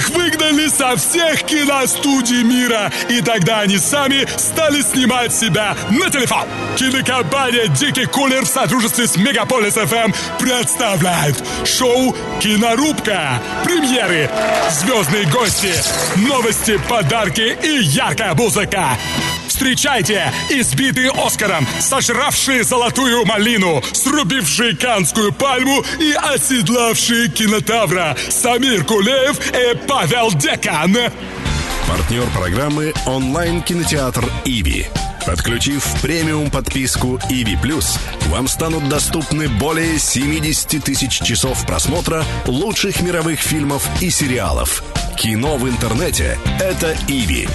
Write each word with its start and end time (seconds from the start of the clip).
Их 0.00 0.08
выгнали 0.08 0.66
со 0.68 0.96
всех 0.96 1.42
киностудий 1.42 2.42
мира, 2.42 2.90
и 3.10 3.20
тогда 3.20 3.60
они 3.60 3.76
сами 3.76 4.26
стали 4.38 4.80
снимать 4.80 5.34
себя 5.34 5.76
на 5.90 6.08
телефон. 6.08 6.48
Кинокомпания 6.74 7.66
«Дикий 7.66 8.06
кулер» 8.06 8.46
в 8.46 8.48
сотрудничестве 8.48 9.06
с 9.06 9.18
Мегаполис 9.18 9.74
ФМ 9.74 10.12
представляет 10.38 11.36
шоу 11.66 12.16
«Кинорубка». 12.40 13.42
Премьеры, 13.62 14.30
звездные 14.70 15.26
гости, 15.26 15.74
новости, 16.16 16.80
подарки 16.88 17.58
и 17.62 17.82
яркая 17.82 18.32
музыка. 18.32 18.96
Встречайте 19.60 20.32
избитые 20.48 21.10
Оскаром, 21.10 21.68
сожравшие 21.80 22.64
золотую 22.64 23.26
малину, 23.26 23.82
срубившие 23.92 24.74
канскую 24.74 25.34
пальму 25.34 25.84
и 25.98 26.12
оседлавшие 26.12 27.28
кинотавра 27.28 28.16
Самир 28.30 28.86
Кулеев 28.86 29.38
и 29.52 29.76
Павел 29.86 30.32
Декан. 30.32 30.96
Партнер 31.86 32.26
программы 32.30 32.94
онлайн-кинотеатр 33.04 34.32
«Иви». 34.46 34.88
Подключив 35.26 35.84
премиум 36.00 36.50
подписку 36.50 37.20
«Иви 37.28 37.58
Плюс», 37.58 37.98
вам 38.28 38.48
станут 38.48 38.88
доступны 38.88 39.50
более 39.50 39.98
70 39.98 40.82
тысяч 40.82 41.20
часов 41.20 41.66
просмотра 41.66 42.24
лучших 42.46 43.02
мировых 43.02 43.40
фильмов 43.40 43.86
и 44.00 44.08
сериалов. 44.08 44.82
Кино 45.18 45.58
в 45.58 45.68
интернете— 45.68 46.38
это 46.60 46.96
«Иви». 47.08 47.46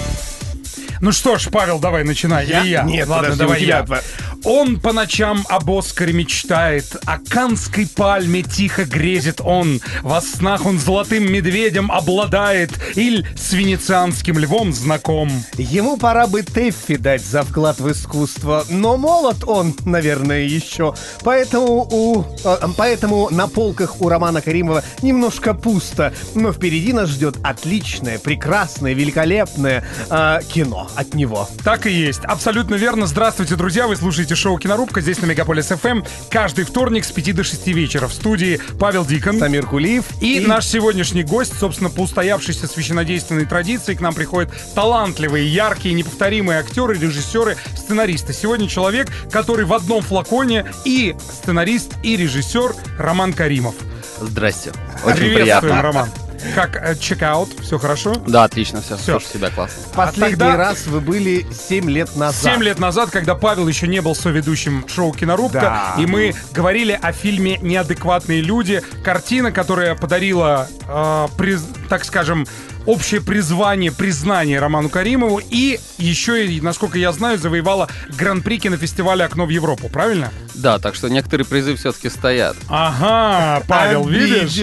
Ну 1.00 1.12
что 1.12 1.38
ж, 1.38 1.48
Павел, 1.50 1.78
давай 1.78 2.04
начинай. 2.04 2.46
Я? 2.46 2.60
Или 2.62 2.68
я? 2.68 2.82
Нет, 2.82 3.08
Ладно, 3.08 3.30
подожди, 3.30 3.42
давай 3.44 3.64
я. 3.64 3.82
два. 3.82 4.00
Он 4.44 4.78
по 4.78 4.92
ночам 4.92 5.44
об 5.48 5.70
Оскаре 5.70 6.12
мечтает, 6.12 6.96
о 7.04 7.18
канской 7.18 7.86
пальме 7.86 8.42
тихо 8.42 8.84
грезит 8.84 9.40
он. 9.40 9.80
Во 10.02 10.20
снах 10.20 10.64
он 10.66 10.78
золотым 10.78 11.30
медведем 11.30 11.90
обладает 11.90 12.70
или 12.94 13.26
с 13.36 13.52
венецианским 13.52 14.38
львом 14.38 14.72
знаком. 14.72 15.30
Ему 15.58 15.96
пора 15.96 16.26
бы 16.26 16.42
Тэффи 16.42 16.96
дать 16.96 17.24
за 17.24 17.42
вклад 17.42 17.80
в 17.80 17.90
искусство, 17.90 18.64
но 18.68 18.96
молод 18.96 19.38
он, 19.46 19.74
наверное, 19.84 20.42
еще. 20.42 20.94
Поэтому, 21.22 21.88
у, 21.90 22.24
э, 22.44 22.56
поэтому 22.76 23.28
на 23.30 23.48
полках 23.48 24.00
у 24.00 24.08
Романа 24.08 24.40
Каримова 24.40 24.84
немножко 25.02 25.54
пусто. 25.54 26.12
Но 26.34 26.52
впереди 26.52 26.92
нас 26.92 27.08
ждет 27.10 27.36
отличное, 27.42 28.18
прекрасное, 28.18 28.94
великолепное 28.94 29.84
э, 30.08 30.40
кино 30.52 30.85
от 30.94 31.14
него. 31.14 31.48
Так 31.64 31.86
и 31.86 31.90
есть. 31.90 32.24
Абсолютно 32.24 32.74
верно. 32.76 33.06
Здравствуйте, 33.06 33.56
друзья. 33.56 33.86
Вы 33.86 33.96
слушаете 33.96 34.34
шоу 34.34 34.58
«Кинорубка» 34.58 35.00
здесь 35.00 35.20
на 35.20 35.26
Мегаполис 35.26 35.66
ФМ. 35.66 36.02
Каждый 36.30 36.64
вторник 36.64 37.04
с 37.04 37.12
5 37.12 37.34
до 37.34 37.44
6 37.44 37.66
вечера. 37.68 38.08
В 38.08 38.12
студии 38.12 38.60
Павел 38.78 39.04
Дикон. 39.04 39.38
Самир 39.38 39.66
Кулиев 39.66 40.04
И, 40.20 40.40
наш 40.40 40.66
сегодняшний 40.66 41.22
гость, 41.22 41.58
собственно, 41.58 41.90
по 41.90 42.00
устоявшейся 42.00 42.66
священнодейственной 42.66 43.46
традиции 43.46 43.94
к 43.94 44.00
нам 44.00 44.14
приходят 44.14 44.52
талантливые, 44.74 45.46
яркие, 45.46 45.94
неповторимые 45.94 46.60
актеры, 46.60 46.98
режиссеры, 46.98 47.56
сценаристы. 47.76 48.32
Сегодня 48.32 48.68
человек, 48.68 49.08
который 49.30 49.64
в 49.64 49.72
одном 49.72 50.02
флаконе 50.02 50.66
и 50.84 51.14
сценарист, 51.18 51.94
и 52.02 52.16
режиссер 52.16 52.74
Роман 52.98 53.32
Каримов. 53.32 53.74
Здрасте. 54.20 54.72
Очень 55.04 55.18
Приветствуем, 55.18 55.60
приятно. 55.60 55.82
Роман. 55.82 56.08
Как 56.54 56.76
э, 56.76 56.94
чекаут? 56.96 57.50
Все 57.62 57.78
хорошо? 57.78 58.14
Да, 58.26 58.44
отлично, 58.44 58.82
все, 58.82 58.96
слушай 58.96 59.26
себя 59.34 59.50
классно. 59.50 59.82
Последний 59.94 60.34
а 60.34 60.38
тогда- 60.38 60.56
раз 60.56 60.86
вы 60.86 61.00
были 61.00 61.46
7 61.52 61.88
лет 61.90 62.14
назад. 62.16 62.54
Семь 62.54 62.62
лет 62.62 62.78
назад, 62.78 63.10
когда 63.10 63.34
Павел 63.34 63.66
еще 63.68 63.86
не 63.88 64.00
был 64.00 64.14
соведущим 64.14 64.86
шоу 64.88 65.12
«Кинорубка», 65.12 65.60
Да. 65.96 66.02
и 66.02 66.06
мы 66.06 66.34
говорили 66.52 66.98
о 67.00 67.12
фильме 67.12 67.58
«Неадекватные 67.62 68.40
люди». 68.40 68.82
Картина, 69.04 69.52
которая 69.52 69.94
подарила, 69.94 70.68
э, 70.86 71.28
приз- 71.36 71.64
так 71.88 72.04
скажем, 72.04 72.46
общее 72.84 73.20
призвание, 73.20 73.90
признание 73.90 74.60
Роману 74.60 74.88
Каримову 74.88 75.40
и 75.50 75.80
еще, 75.98 76.46
насколько 76.62 76.98
я 76.98 77.10
знаю, 77.12 77.38
завоевала 77.38 77.88
гран-при 78.16 78.58
кинофестиваля 78.58 79.24
«Окно 79.24 79.46
в 79.46 79.48
Европу», 79.50 79.88
правильно? 79.88 80.30
Да, 80.56 80.78
так 80.78 80.94
что 80.94 81.08
некоторые 81.08 81.46
призы 81.46 81.76
все-таки 81.76 82.08
стоят. 82.08 82.56
Ага, 82.68 83.62
Павел, 83.68 84.06
видишь? 84.06 84.56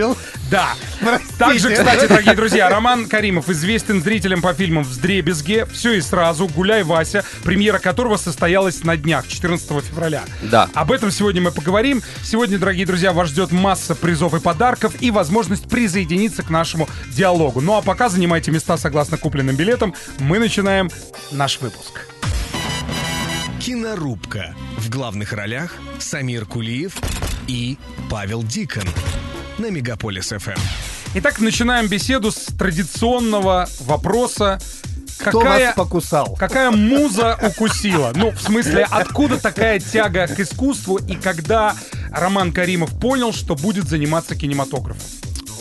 Да. 0.50 0.70
Простите. 1.00 1.38
Также, 1.38 1.72
кстати, 1.72 2.08
дорогие 2.08 2.36
друзья, 2.36 2.70
Роман 2.70 3.08
Каримов 3.08 3.50
известен 3.50 4.02
зрителям 4.02 4.42
по 4.42 4.54
фильмам 4.54 4.84
«Вздребезге», 4.84 5.66
«Все 5.66 5.94
и 5.94 6.02
сразу», 6.02 6.48
«Гуляй, 6.48 6.84
Вася», 6.84 7.24
премьера 7.44 7.80
которого 7.80 8.18
состоялась 8.18 8.84
на 8.84 8.98
днях, 8.98 9.28
14 9.28 9.84
февраля. 9.84 10.24
Да. 10.44 10.70
Об 10.74 10.92
этом 10.92 11.12
сегодня 11.12 11.42
мы 11.42 11.52
поговорим. 11.52 12.02
Сегодня, 12.24 12.58
дорогие 12.58 12.86
друзья, 12.86 13.14
вас 13.14 13.30
ждет 13.30 13.52
масса 13.52 13.96
призов 13.96 14.34
и 14.34 14.40
подарков 14.40 14.94
и 15.00 15.12
возможность 15.12 15.70
присоединиться 15.70 16.44
к 16.44 16.50
нашему 16.50 16.88
диалогу. 17.10 17.62
Ну 17.62 17.76
а 17.76 17.82
пока 17.82 18.10
занимайте 18.10 18.52
места 18.52 18.78
согласно 18.78 19.18
купленным 19.18 19.56
билетам. 19.56 19.94
Мы 20.20 20.40
начинаем 20.40 20.90
наш 21.32 21.60
выпуск. 21.60 22.13
Кинорубка. 23.60 24.54
В 24.78 24.90
главных 24.90 25.34
ролях 25.34 25.76
Самир 26.00 26.46
Кулиев 26.46 26.98
и 27.48 27.78
Павел 28.10 28.44
Дикон. 28.44 28.84
На 29.58 29.70
Мегаполис 29.70 30.30
ФМ. 30.30 30.60
Итак, 31.16 31.40
начинаем 31.40 31.88
беседу 31.88 32.32
с 32.32 32.46
традиционного 32.58 33.68
вопроса. 33.82 34.60
Кто 35.20 35.40
Какая... 35.40 35.68
вас 35.68 35.76
покусал? 35.76 36.36
Какая 36.36 36.72
муза 36.72 37.40
укусила? 37.42 38.12
Ну, 38.16 38.32
в 38.32 38.42
смысле, 38.42 38.88
откуда 38.90 39.40
такая 39.40 39.80
тяга 39.80 40.28
к 40.28 40.40
искусству 40.40 40.98
и 40.98 41.16
когда 41.16 41.76
Роман 42.12 42.52
Каримов 42.52 43.00
понял, 43.00 43.32
что 43.32 43.56
будет 43.56 43.88
заниматься 43.88 44.36
кинематографом? 44.36 45.02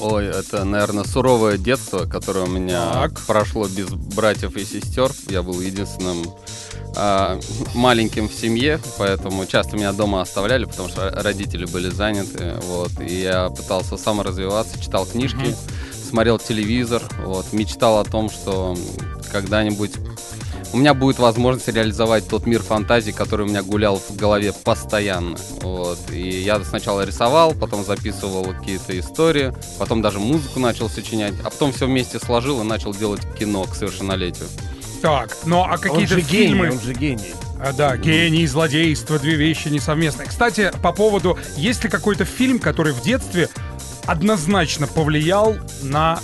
Ой, 0.02 0.26
это, 0.26 0.64
наверное, 0.64 1.04
суровое 1.04 1.56
детство, 1.58 2.06
которое 2.06 2.44
у 2.46 2.48
меня 2.48 2.92
Так. 2.92 3.20
прошло 3.20 3.68
без 3.68 3.88
братьев 3.88 4.56
и 4.56 4.64
сестер. 4.64 5.12
Я 5.28 5.42
был 5.42 5.60
единственным 5.60 6.24
а, 6.96 7.38
маленьким 7.72 8.28
в 8.28 8.34
семье, 8.34 8.80
поэтому 8.98 9.46
часто 9.46 9.76
меня 9.76 9.92
дома 9.92 10.20
оставляли, 10.20 10.64
потому 10.64 10.88
что 10.88 11.08
родители 11.10 11.66
были 11.66 11.88
заняты. 11.88 12.54
Вот, 12.64 12.90
и 13.00 13.22
я 13.22 13.48
пытался 13.48 13.96
саморазвиваться, 13.96 14.82
читал 14.82 15.06
книжки, 15.06 15.54
смотрел 16.10 16.40
телевизор, 16.40 17.00
вот, 17.24 17.52
мечтал 17.52 18.00
о 18.00 18.04
том, 18.04 18.28
что 18.28 18.76
когда-нибудь 19.30 19.92
у 20.72 20.76
меня 20.78 20.94
будет 20.94 21.18
возможность 21.18 21.68
реализовать 21.68 22.28
тот 22.28 22.46
мир 22.46 22.62
фантазии, 22.62 23.10
который 23.10 23.46
у 23.46 23.48
меня 23.48 23.62
гулял 23.62 23.96
в 23.96 24.16
голове 24.16 24.52
постоянно. 24.52 25.36
Вот. 25.60 25.98
И 26.10 26.42
я 26.42 26.62
сначала 26.64 27.04
рисовал, 27.04 27.54
потом 27.54 27.84
записывал 27.84 28.44
какие-то 28.44 28.98
истории, 28.98 29.52
потом 29.78 30.02
даже 30.02 30.18
музыку 30.18 30.60
начал 30.60 30.88
сочинять, 30.88 31.34
а 31.44 31.50
потом 31.50 31.72
все 31.72 31.86
вместе 31.86 32.18
сложил 32.18 32.60
и 32.60 32.64
начал 32.64 32.94
делать 32.94 33.22
кино 33.38 33.64
к 33.64 33.74
совершеннолетию. 33.74 34.48
Так, 35.02 35.36
ну 35.44 35.62
а 35.62 35.78
какие-то 35.78 36.20
фильмы... 36.20 36.66
гений, 36.66 36.70
он 36.70 36.80
же 36.80 36.94
гений. 36.94 37.34
А, 37.60 37.72
да, 37.72 37.96
гений 37.96 38.42
и 38.42 38.46
злодейство, 38.46 39.18
две 39.18 39.34
вещи 39.34 39.68
несовместные. 39.68 40.28
Кстати, 40.28 40.72
по 40.82 40.92
поводу, 40.92 41.38
есть 41.56 41.84
ли 41.84 41.90
какой-то 41.90 42.24
фильм, 42.24 42.58
который 42.58 42.92
в 42.92 43.02
детстве 43.02 43.48
однозначно 44.06 44.86
повлиял 44.86 45.56
на 45.82 46.18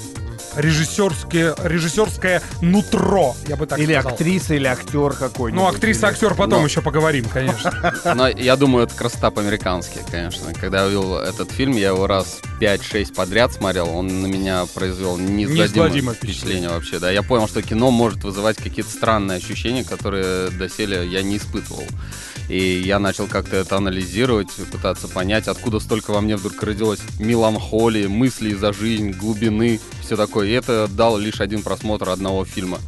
режиссерское, 0.58 1.54
режиссерское 1.64 2.42
нутро, 2.60 3.34
я 3.46 3.56
бы 3.56 3.66
так 3.66 3.78
или 3.78 3.94
сказал. 3.94 4.12
актриса, 4.12 4.54
или 4.54 4.66
актер 4.66 5.12
какой-нибудь. 5.12 5.62
Ну, 5.62 5.68
актриса, 5.68 6.06
или- 6.06 6.12
актер, 6.14 6.34
потом 6.34 6.60
Но. 6.60 6.66
еще 6.66 6.82
поговорим, 6.82 7.24
конечно. 7.26 7.94
Но 8.14 8.28
я 8.28 8.56
думаю, 8.56 8.86
это 8.86 8.94
красота 8.94 9.30
по-американски, 9.30 10.00
конечно. 10.10 10.52
Когда 10.54 10.80
я 10.80 10.84
увидел 10.86 11.16
этот 11.18 11.50
фильм, 11.50 11.72
я 11.72 11.88
его 11.88 12.06
раз 12.06 12.40
5-6 12.60 13.14
подряд 13.14 13.52
смотрел, 13.52 13.88
он 13.88 14.22
на 14.22 14.26
меня 14.26 14.66
произвел 14.74 15.16
Неизгладимое 15.16 16.14
впечатление 16.14 16.68
вообще. 16.68 16.98
Да, 16.98 17.10
я 17.10 17.22
понял, 17.22 17.48
что 17.48 17.62
кино 17.62 17.90
может 17.90 18.24
вызывать 18.24 18.56
какие-то 18.56 18.90
странные 18.90 19.38
ощущения, 19.38 19.84
которые 19.84 20.50
доселе 20.50 21.06
я 21.06 21.22
не 21.22 21.36
испытывал. 21.36 21.84
И 22.48 22.80
я 22.80 22.98
начал 22.98 23.26
как-то 23.26 23.56
это 23.56 23.76
анализировать, 23.76 24.50
пытаться 24.72 25.06
понять, 25.06 25.48
откуда 25.48 25.80
столько 25.80 26.12
во 26.12 26.20
мне 26.20 26.36
вдруг 26.36 26.62
родилось 26.62 27.00
меланхолии, 27.18 28.06
мыслей 28.06 28.54
за 28.54 28.72
жизнь, 28.72 29.10
глубины, 29.10 29.80
все 30.02 30.16
такое. 30.16 30.48
И 30.48 30.52
это 30.52 30.88
дал 30.88 31.18
лишь 31.18 31.40
один 31.40 31.62
просмотр 31.62 32.08
одного 32.08 32.44
фильма. 32.46 32.78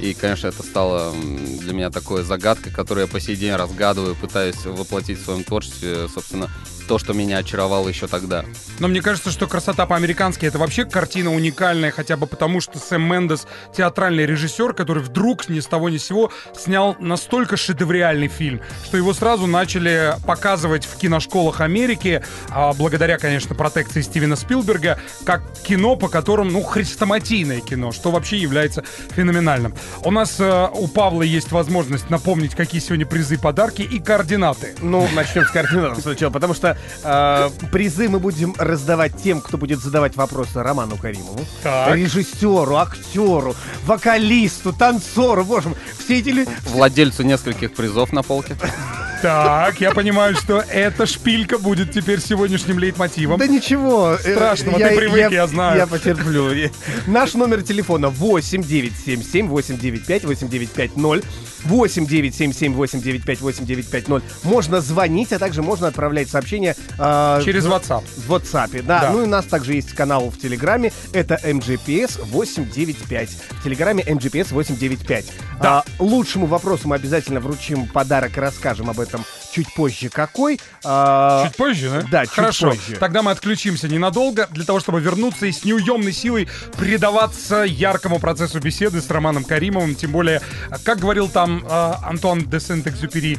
И, 0.00 0.12
конечно, 0.12 0.48
это 0.48 0.62
стало 0.62 1.14
для 1.60 1.72
меня 1.72 1.90
такой 1.90 2.22
загадкой, 2.22 2.72
которую 2.72 3.06
я 3.06 3.12
по 3.12 3.20
сей 3.20 3.36
день 3.36 3.54
разгадываю, 3.54 4.14
пытаюсь 4.14 4.64
воплотить 4.64 5.18
в 5.18 5.24
своем 5.24 5.44
творчестве, 5.44 6.08
собственно, 6.12 6.50
то, 6.86 6.98
что 6.98 7.12
меня 7.12 7.38
очаровало 7.38 7.88
еще 7.88 8.06
тогда. 8.06 8.44
Но 8.78 8.88
мне 8.88 9.02
кажется, 9.02 9.30
что 9.30 9.46
«Красота 9.46 9.86
по-американски»— 9.86 10.46
это 10.46 10.58
вообще 10.58 10.84
картина 10.84 11.34
уникальная, 11.34 11.90
хотя 11.90 12.16
бы 12.16 12.26
потому, 12.26 12.60
что 12.60 12.78
Сэм 12.78 13.02
Мендес— 13.02 13.46
театральный 13.76 14.26
режиссер, 14.26 14.72
который 14.72 15.02
вдруг 15.02 15.48
ни 15.48 15.60
с 15.60 15.66
того 15.66 15.88
ни 15.88 15.98
с 15.98 16.06
сего 16.06 16.30
снял 16.56 16.96
настолько 16.98 17.56
шедевриальный 17.56 18.28
фильм, 18.28 18.60
что 18.84 18.96
его 18.96 19.12
сразу 19.12 19.46
начали 19.46 20.14
показывать 20.26 20.84
в 20.84 20.96
киношколах 20.96 21.60
Америки, 21.60 22.22
а, 22.50 22.72
благодаря, 22.72 23.18
конечно, 23.18 23.54
протекции 23.54 24.02
Стивена 24.02 24.36
Спилберга, 24.36 24.98
как 25.24 25.42
кино, 25.62 25.96
по 25.96 26.08
которому, 26.08 26.50
ну, 26.50 26.62
хрестоматийное 26.62 27.60
кино, 27.60 27.92
что 27.92 28.10
вообще 28.10 28.36
является 28.36 28.84
феноменальным. 29.14 29.74
У 30.04 30.10
нас 30.10 30.36
э, 30.38 30.68
у 30.72 30.88
Павла 30.88 31.22
есть 31.22 31.52
возможность 31.52 32.10
напомнить, 32.10 32.54
какие 32.54 32.80
сегодня 32.80 33.06
призы, 33.06 33.38
подарки 33.38 33.82
и 33.82 33.98
координаты. 33.98 34.74
Ну, 34.80 35.08
начнем 35.14 35.44
с 35.44 35.50
координатов 35.50 36.02
сначала, 36.02 36.30
потому 36.30 36.54
что 36.54 36.75
что 37.00 37.52
э, 37.62 37.66
призы 37.68 38.08
мы 38.08 38.18
будем 38.18 38.54
раздавать 38.58 39.16
тем, 39.22 39.40
кто 39.40 39.56
будет 39.58 39.80
задавать 39.80 40.16
вопросы 40.16 40.62
Роману 40.62 40.96
Каримову, 40.96 41.40
Так. 41.62 41.94
режиссеру, 41.94 42.76
актеру, 42.76 43.54
вокалисту, 43.84 44.72
танцору, 44.72 45.44
боже 45.44 45.70
мой, 45.70 45.78
все 45.98 46.18
эти 46.18 46.30
люди... 46.30 46.50
Владельцу 46.66 47.22
нескольких 47.22 47.74
призов 47.74 48.12
на 48.12 48.22
полке. 48.22 48.56
Так, 49.22 49.80
я 49.80 49.92
понимаю, 49.92 50.34
что 50.36 50.62
эта 50.70 51.06
шпилька 51.06 51.58
будет 51.58 51.92
теперь 51.92 52.20
сегодняшним 52.20 52.78
лейтмотивом. 52.78 53.38
Да 53.38 53.46
ничего. 53.46 54.12
э, 54.14 54.18
Страшного, 54.18 54.78
ты 54.78 54.96
привык, 54.96 55.30
я 55.32 55.46
знаю. 55.46 55.78
Я 55.78 55.86
потерплю. 55.86 56.52
Я- 56.52 56.70
Наш 57.06 57.34
номер 57.34 57.62
телефона 57.62 58.08
8 58.10 58.62
977 58.62 59.48
895 59.48 60.24
8950 60.24 61.24
8 61.64 62.06
977 62.06 62.74
895 62.74 63.40
8950. 63.40 64.44
Можно 64.44 64.80
звонить, 64.80 65.32
а 65.32 65.38
также 65.38 65.62
можно 65.62 65.88
отправлять 65.88 66.28
сообщения 66.28 66.76
э, 66.98 67.40
Через 67.44 67.64
WhatsApp. 67.64 68.04
В 68.26 68.32
WhatsApp, 68.32 68.82
да. 68.82 69.00
Да. 69.00 69.10
Ну 69.12 69.22
и 69.22 69.24
у 69.24 69.28
нас 69.28 69.46
также 69.46 69.74
есть 69.74 69.92
канал 69.94 70.30
в 70.30 70.38
Телеграме. 70.38 70.92
Это 71.12 71.40
MGPS 71.42 72.20
895. 72.30 73.30
В 73.60 73.64
Телеграме 73.64 74.02
MGPS 74.06 74.48
895. 74.52 75.26
Да. 75.62 75.78
А, 75.78 75.84
лучшему 75.98 76.46
вопросу 76.46 76.86
мы 76.88 76.96
обязательно 76.96 77.40
вручим 77.40 77.86
подарок 77.86 78.36
и 78.36 78.40
расскажем 78.40 78.90
об 78.90 79.00
этом 79.00 79.05
чуть 79.52 79.72
позже. 79.74 80.08
Какой? 80.10 80.60
А, 80.84 81.46
Чуть 81.46 81.56
позже, 81.56 81.90
да? 81.90 82.08
Да, 82.10 82.26
чуть 82.26 82.34
Хорошо. 82.34 82.70
позже. 82.70 82.96
Тогда 82.96 83.22
мы 83.22 83.30
отключимся 83.30 83.88
ненадолго 83.88 84.46
для 84.50 84.64
того, 84.64 84.80
чтобы 84.80 85.00
вернуться 85.00 85.46
и 85.46 85.52
с 85.52 85.64
неуемной 85.64 86.12
силой 86.12 86.48
предаваться 86.76 87.62
яркому 87.62 88.18
процессу 88.18 88.60
беседы 88.60 89.00
с 89.00 89.08
Романом 89.10 89.44
Каримовым. 89.44 89.94
Тем 89.94 90.12
более, 90.12 90.40
как 90.84 90.98
говорил 91.00 91.28
там 91.28 91.64
э, 91.66 91.92
Антуан 92.04 92.48
де 92.48 92.60
Сент-Экзюпери, 92.60 93.38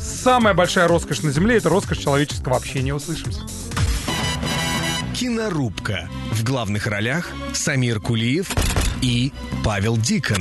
самая 0.00 0.54
большая 0.54 0.88
роскошь 0.88 1.22
на 1.22 1.30
Земле— 1.32 1.56
это 1.58 1.68
роскошь 1.68 1.98
человеческого 1.98 2.56
общения. 2.56 2.94
Услышимся. 2.94 3.40
Кинорубка. 5.14 6.08
В 6.32 6.44
главных 6.44 6.86
ролях 6.86 7.28
Самир 7.52 8.00
Кулиев 8.00 8.50
и 9.02 9.32
Павел 9.64 9.96
Дикон. 9.96 10.38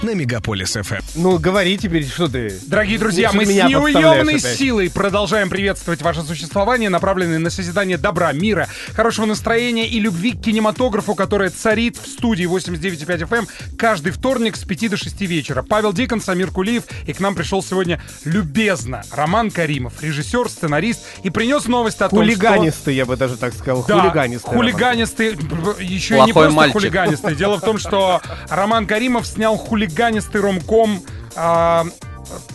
На 0.00 0.14
Мегаполис 0.14 0.74
ФМ. 0.80 1.00
Ну, 1.16 1.38
говори 1.40 1.76
теперь, 1.76 2.06
что 2.06 2.28
ты... 2.28 2.56
Дорогие 2.66 3.00
друзья, 3.00 3.32
мы 3.32 3.44
с 3.44 3.48
неуемной 3.48 4.38
силой 4.38 4.90
продолжаем 4.90 5.50
приветствовать 5.50 6.02
ваше 6.02 6.22
существование, 6.22 6.88
направленное 6.88 7.40
на 7.40 7.50
созидание 7.50 7.98
добра, 7.98 8.30
мира, 8.30 8.68
хорошего 8.94 9.26
настроения 9.26 9.88
и 9.88 9.98
любви 9.98 10.32
к 10.32 10.40
кинематографу, 10.40 11.16
которая 11.16 11.50
царит 11.50 11.96
в 11.96 12.06
студии 12.06 12.46
89.5 12.46 13.28
FM 13.28 13.38
эм 13.38 13.48
каждый 13.76 14.12
вторник 14.12 14.56
с 14.56 14.62
5 14.62 14.90
до 14.90 14.96
6 14.96 15.20
вечера. 15.22 15.64
Павел 15.68 15.92
Дикон, 15.92 16.20
Самир 16.20 16.52
Кулиев, 16.52 16.84
и 17.04 17.12
к 17.12 17.18
нам 17.18 17.34
пришел 17.34 17.60
сегодня 17.60 18.00
любезно 18.24 19.02
Роман 19.10 19.50
Каримов, 19.50 20.00
режиссер, 20.00 20.48
сценарист, 20.48 21.00
и 21.24 21.30
принес 21.30 21.66
новость 21.66 22.00
о 22.02 22.08
том, 22.08 22.18
что... 22.18 22.18
Хулиганистый, 22.18 22.94
я 22.94 23.04
бы 23.04 23.16
даже 23.16 23.36
так 23.36 23.52
сказал. 23.52 23.84
Да, 23.88 23.98
Хулиганистый. 23.98 24.54
хулиганистый, 24.54 25.28
еще 25.80 26.18
и 26.18 26.20
не 26.20 26.32
Плохой 26.32 26.32
просто 26.32 26.56
мальчик. 26.56 26.74
хулиганистый. 26.74 27.34
Дело 27.34 27.56
в 27.56 27.62
том, 27.62 27.78
что 27.78 28.22
Роман 28.48 28.86
Каримов 28.86 29.26
снял 29.26 29.56
хулиганистый 29.56 29.87
ромком, 30.34 31.02
а, 31.36 31.84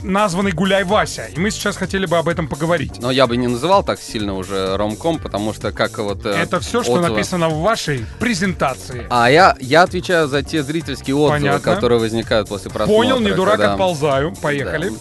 названный 0.04 0.52
«Гуляй, 0.52 0.84
Вася». 0.84 1.26
И 1.26 1.40
мы 1.40 1.50
сейчас 1.50 1.78
хотели 1.78 2.06
бы 2.06 2.18
об 2.18 2.28
этом 2.28 2.48
поговорить. 2.48 3.00
Но 3.02 3.10
я 3.10 3.26
бы 3.26 3.38
не 3.38 3.48
называл 3.48 3.84
так 3.84 4.00
сильно 4.00 4.36
уже 4.36 4.78
ромком, 4.78 5.18
потому 5.20 5.52
что 5.54 5.72
как 5.72 5.98
вот... 5.98 6.26
э, 6.26 6.30
Это 6.30 6.60
все, 6.60 6.84
что 6.84 6.94
отзывы- 6.98 7.10
написано 7.10 7.50
в 7.50 7.62
вашей 7.62 8.06
презентации. 8.20 9.08
А 9.10 9.30
я, 9.32 9.56
я 9.60 9.82
отвечаю 9.84 10.28
за 10.28 10.44
те 10.44 10.62
зрительские 10.64 11.16
отзывы, 11.16 11.40
Понятно. 11.50 11.74
которые 11.74 12.00
возникают 12.00 12.50
после 12.50 12.70
просмотра. 12.70 12.96
Понял, 12.96 13.20
не 13.20 13.32
дурак, 13.32 13.54
когда, 13.58 13.72
отползаю. 13.74 14.34
Поехали. 14.42 14.92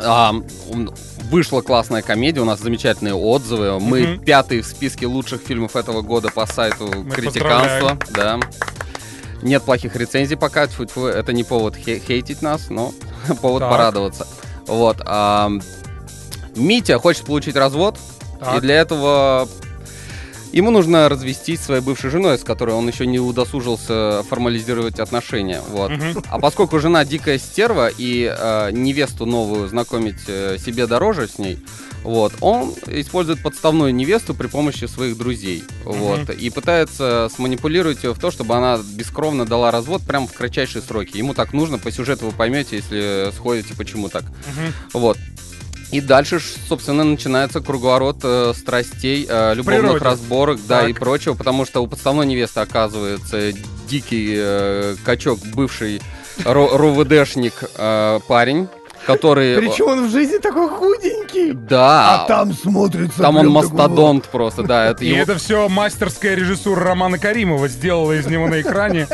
а, 0.00 0.30
м, 0.70 0.94
вышла 1.28 1.60
классная 1.60 2.02
комедия, 2.02 2.40
у 2.40 2.44
нас 2.44 2.60
замечательные 2.60 3.14
отзывы. 3.14 3.80
Мы 3.80 4.02
Мгм. 4.14 4.24
пятый 4.24 4.60
в 4.60 4.66
списке 4.66 5.06
лучших 5.06 5.42
фильмов 5.42 5.74
этого 5.74 6.02
года 6.02 6.30
по 6.30 6.46
сайту 6.46 6.86
Мы 7.02 7.10
Критиканства. 7.10 7.98
Да. 8.10 8.38
Нет 9.42 9.62
плохих 9.62 9.94
рецензий 9.96 10.36
пока, 10.36 10.66
тьфу-тьфу, 10.66 11.06
это 11.06 11.32
не 11.32 11.44
повод 11.44 11.76
хе- 11.76 12.00
хейтить 12.00 12.42
нас, 12.42 12.70
но 12.70 12.92
повод 13.40 13.60
Так. 13.60 13.70
порадоваться. 13.70 14.26
Вот. 14.66 15.00
а, 15.06 15.50
Митя 16.56 16.98
хочет 16.98 17.24
получить 17.26 17.54
развод, 17.56 17.96
Так. 18.40 18.56
и 18.58 18.60
для 18.60 18.74
этого 18.80 19.48
ему 20.52 20.70
нужно 20.70 21.08
развестись 21.08 21.60
своей 21.60 21.80
бывшей 21.80 22.10
женой, 22.10 22.38
с 22.38 22.44
которой 22.44 22.74
он 22.74 22.88
еще 22.88 23.06
не 23.06 23.18
удосужился 23.18 24.22
формализировать 24.28 25.00
отношения. 25.00 25.62
Вот. 25.70 25.90
Мгм. 25.90 26.22
А 26.28 26.38
поскольку 26.38 26.78
жена 26.78 27.04
дикая 27.04 27.38
стерва 27.38 27.88
и 27.88 28.30
э, 28.30 28.70
невесту 28.72 29.26
новую 29.26 29.68
знакомить 29.68 30.20
э, 30.26 30.58
себе 30.58 30.86
дороже 30.86 31.28
с 31.28 31.38
ней, 31.38 31.58
вот, 32.04 32.32
он 32.40 32.74
использует 32.86 33.42
подставную 33.42 33.94
невесту 33.94 34.34
при 34.34 34.46
помощи 34.46 34.84
своих 34.84 35.18
друзей. 35.18 35.64
Вот, 35.84 36.30
и 36.30 36.50
пытается 36.50 37.28
сманипулировать 37.34 38.04
ее 38.04 38.14
в 38.14 38.18
то, 38.18 38.30
чтобы 38.30 38.54
она 38.54 38.78
бескровно 38.78 39.44
дала 39.44 39.70
развод 39.70 40.02
прямо 40.06 40.26
в 40.26 40.32
кратчайшие 40.32 40.82
сроки. 40.82 41.16
Ему 41.16 41.34
так 41.34 41.52
нужно, 41.52 41.78
по 41.78 41.90
сюжету 41.90 42.26
вы 42.26 42.32
поймете, 42.32 42.76
если 42.76 43.30
сходите, 43.34 43.74
почему 43.74 44.08
так. 44.08 44.22
Мгм. 44.22 44.72
Вот. 44.94 45.18
И 45.90 46.00
дальше, 46.00 46.40
собственно, 46.68 47.02
начинается 47.02 47.60
круговорот 47.60 48.18
э, 48.22 48.52
страстей, 48.54 49.26
э, 49.28 49.54
любовных 49.54 49.82
природе. 49.84 50.04
разборок, 50.04 50.58
да, 50.66 50.80
Так. 50.80 50.90
и 50.90 50.92
прочего, 50.92 51.34
потому 51.34 51.64
что 51.64 51.80
у 51.80 51.86
подставной 51.86 52.26
невесты 52.26 52.60
оказывается 52.60 53.52
дикий 53.88 54.34
э, 54.36 54.96
качок, 55.04 55.38
бывший 55.54 56.02
РУВДшник 56.44 57.54
э, 57.76 58.20
парень, 58.28 58.68
который... 59.06 59.56
Причем 59.56 59.86
он 59.86 60.08
в 60.08 60.10
жизни 60.12 60.36
такой 60.36 60.68
худенький. 60.68 61.52
Да, 61.52 62.24
А 62.24 62.28
там 62.28 62.52
смотрится... 62.52 63.22
там 63.22 63.36
он 63.36 63.48
мастодонт 63.48 64.26
просто, 64.26 64.64
да, 64.64 64.90
это 64.90 65.04
И 65.04 65.08
его... 65.08 65.18
это 65.22 65.36
все 65.38 65.68
мастерская 65.68 66.34
режиссура 66.34 66.84
Романа 66.84 67.18
Каримова 67.18 67.68
сделала 67.68 68.12
из 68.12 68.26
него 68.26 68.46
на 68.48 68.60
экране. 68.60 69.08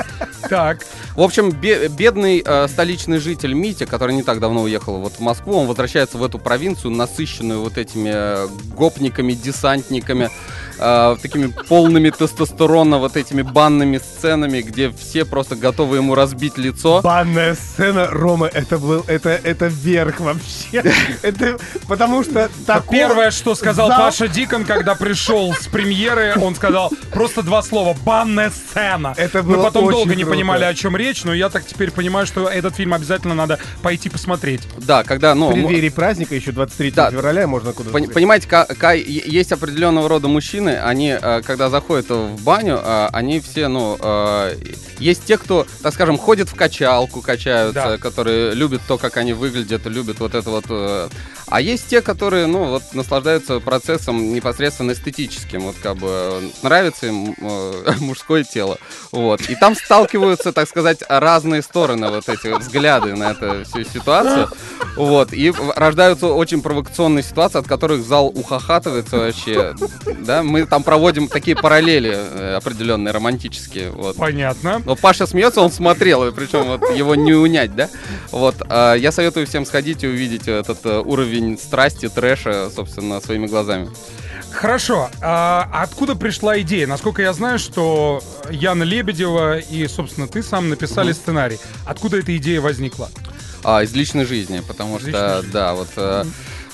Так, 0.49 0.79
В 1.17 1.23
общем, 1.23 1.50
бе- 1.50 1.88
бедный 1.88 2.43
э, 2.44 2.69
столичный 2.69 3.19
житель 3.19 3.55
Митя, 3.55 3.87
который 3.87 4.14
не 4.14 4.23
так 4.23 4.41
давно 4.41 4.62
уехал 4.62 4.99
вот 4.99 5.14
в 5.14 5.20
Москву, 5.20 5.58
он 5.58 5.67
возвращается 5.67 6.19
в 6.19 6.25
эту 6.25 6.38
провинцию, 6.38 6.91
насыщенную 6.93 7.61
вот 7.62 7.79
этими 7.79 8.11
э, 8.12 8.49
гопниками, 8.76 9.32
десантниками, 9.32 10.31
э, 10.79 11.17
такими 11.23 11.46
полными 11.69 12.11
тестостерона, 12.11 12.99
вот 12.99 13.17
этими 13.17 13.43
банными 13.43 13.99
сценами, 13.99 14.61
где 14.61 14.91
все 14.91 15.25
просто 15.25 15.56
готовы 15.56 15.96
ему 15.96 16.14
разбить 16.14 16.58
лицо. 16.58 17.00
Банная 17.02 17.55
сцена, 17.55 18.08
Рома, 18.11 18.47
это 18.49 18.79
был, 18.79 19.05
это, 19.06 19.31
это 19.31 19.67
верх 19.67 20.20
вообще. 20.20 20.82
Это 21.23 21.58
потому 21.88 22.23
что 22.23 22.50
такого... 22.67 22.93
Первое, 22.93 23.31
что 23.31 23.55
сказал 23.55 23.88
зал- 23.88 23.99
Паша 24.00 24.29
Дикон, 24.29 24.64
когда 24.64 24.94
пришел 24.94 25.55
с 25.55 25.67
премьеры, 25.67 26.35
он 26.40 26.55
сказал 26.55 26.90
просто 27.12 27.43
два 27.43 27.62
слова 27.62 27.97
«банная 28.05 28.50
сцена». 28.50 29.14
Это 29.17 29.43
Мы 29.43 29.55
было 29.55 29.64
потом 29.64 29.85
очень 29.85 29.97
долго 29.99 30.14
не. 30.14 30.25
Понимали, 30.34 30.64
о 30.64 30.75
чем 30.75 30.97
речь, 30.97 31.25
но 31.25 31.32
я 31.35 31.49
так 31.49 31.64
теперь 31.66 31.90
понимаю, 31.90 32.26
что 32.26 32.49
этот 32.49 32.75
фильм 32.76 32.94
обязательно 32.94 33.35
надо 33.35 33.59
пойти 33.82 34.09
посмотреть. 34.09 34.62
Да, 34.78 35.04
когда, 35.04 35.35
ну... 35.35 35.49
В 35.49 35.50
м- 35.50 35.54
преддверии 35.61 35.88
праздника, 35.88 36.35
еще 36.35 36.52
23 36.52 36.90
Да. 36.90 37.11
февраля, 37.11 37.47
можно 37.47 37.73
куда-то... 37.73 37.97
Пон- 37.97 38.12
Понимаете, 38.12 38.49
ка- 38.49 38.66
ка- 38.66 38.92
е- 38.94 39.23
есть 39.26 39.52
определенного 39.52 40.09
рода 40.09 40.28
мужчины, 40.28 40.78
они, 40.78 41.16
э, 41.20 41.42
когда 41.44 41.70
заходят 41.70 42.09
в 42.11 42.42
баню, 42.42 42.80
э, 42.82 43.09
они 43.12 43.40
все, 43.40 43.68
ну, 43.68 43.97
э, 44.00 44.56
есть 44.99 45.25
те, 45.25 45.38
кто, 45.38 45.66
так 45.82 45.94
скажем, 45.94 46.18
ходит 46.18 46.49
в 46.49 46.54
качалку, 46.54 47.20
качаются, 47.20 47.75
Да. 47.92 47.99
которые 47.99 48.54
любят 48.54 48.80
то, 48.87 48.99
как 48.99 49.16
они 49.16 49.32
выглядят, 49.32 49.87
любят 49.87 50.20
вот 50.20 50.35
это 50.35 50.50
вот. 50.50 51.11
А 51.47 51.61
есть 51.61 51.87
те, 51.88 52.00
которые, 52.00 52.47
ну, 52.47 52.64
вот 52.64 52.82
наслаждаются 52.94 53.61
процессом 53.61 54.32
непосредственно 54.35 54.92
эстетическим, 54.92 55.61
вот 55.61 55.76
как 55.82 55.97
бы 55.99 56.50
нравится 56.62 57.06
им 57.06 57.35
э, 57.40 57.92
мужское 58.00 58.44
тело, 58.44 58.78
вот. 59.12 59.40
И 59.49 59.54
там 59.54 59.75
сталкиваются, 59.75 60.04
так 60.37 60.69
сказать, 60.69 60.99
разные 61.09 61.62
стороны, 61.62 62.11
вот 62.11 62.28
эти 62.28 62.57
взгляды 62.59 63.14
на 63.14 63.33
эту 63.33 63.64
всю 63.64 63.85
ситуацию, 63.85 64.49
вот. 64.97 65.33
И 65.33 65.52
рождаются 65.76 66.28
очень 66.28 66.62
провокационные 66.62 67.23
ситуации, 67.23 67.59
от 67.59 67.66
которых 67.66 68.02
зал 68.02 68.26
ухахатывается 68.26 69.19
вообще, 69.19 69.75
да. 70.21 70.43
Мы 70.43 70.66
там 70.66 70.83
проводим 70.83 71.28
такие 71.28 71.57
параллели 71.57 72.12
э, 72.14 72.54
определенные, 72.57 73.12
романтические, 73.12 73.90
вот. 73.90 74.16
Понятно. 74.16 74.83
Но 74.85 74.97
Паша 74.97 75.26
смеется, 75.26 75.61
он 75.61 75.71
смотрел, 75.71 76.31
причем 76.33 76.64
вот 76.64 76.90
его 76.95 77.14
не 77.14 77.33
унять, 77.33 77.75
да? 77.75 77.88
Вот, 78.31 78.57
а, 78.69 78.95
я 78.95 79.12
советую 79.12 79.47
всем 79.47 79.66
сходить 79.66 80.04
и 80.04 80.09
увидеть 80.09 80.49
этот 80.49 80.85
э, 80.85 81.00
уровень 81.00 81.59
страсти, 81.59 82.09
трэша, 82.09 82.71
собственно, 82.75 83.21
своими 83.21 83.47
глазами. 83.47 83.88
Хорошо. 84.54 85.11
А 85.20 85.68
откуда 85.73 86.14
пришла 86.14 86.61
идея? 86.61 86.87
Насколько 86.87 87.23
я 87.23 87.32
знаю, 87.32 87.58
что 87.58 88.23
Яна 88.50 88.84
Лебедева 88.84 89.58
и, 89.58 89.87
собственно, 89.88 90.28
ты 90.28 90.42
сам 90.42 90.68
написали 90.68 91.12
сценарий. 91.12 91.58
Откуда 91.84 92.18
эта 92.18 92.37
идея 92.37 92.61
возникла? 92.61 93.11
А, 93.64 93.82
из 93.82 93.92
личной 93.94 94.25
жизни, 94.25 94.62
потому 94.66 94.96
Из 94.99 95.08
что, 95.08 95.37
жизни. 95.40 95.52
да, 95.52 95.75
вот... 95.75 95.88
э, 95.96 96.25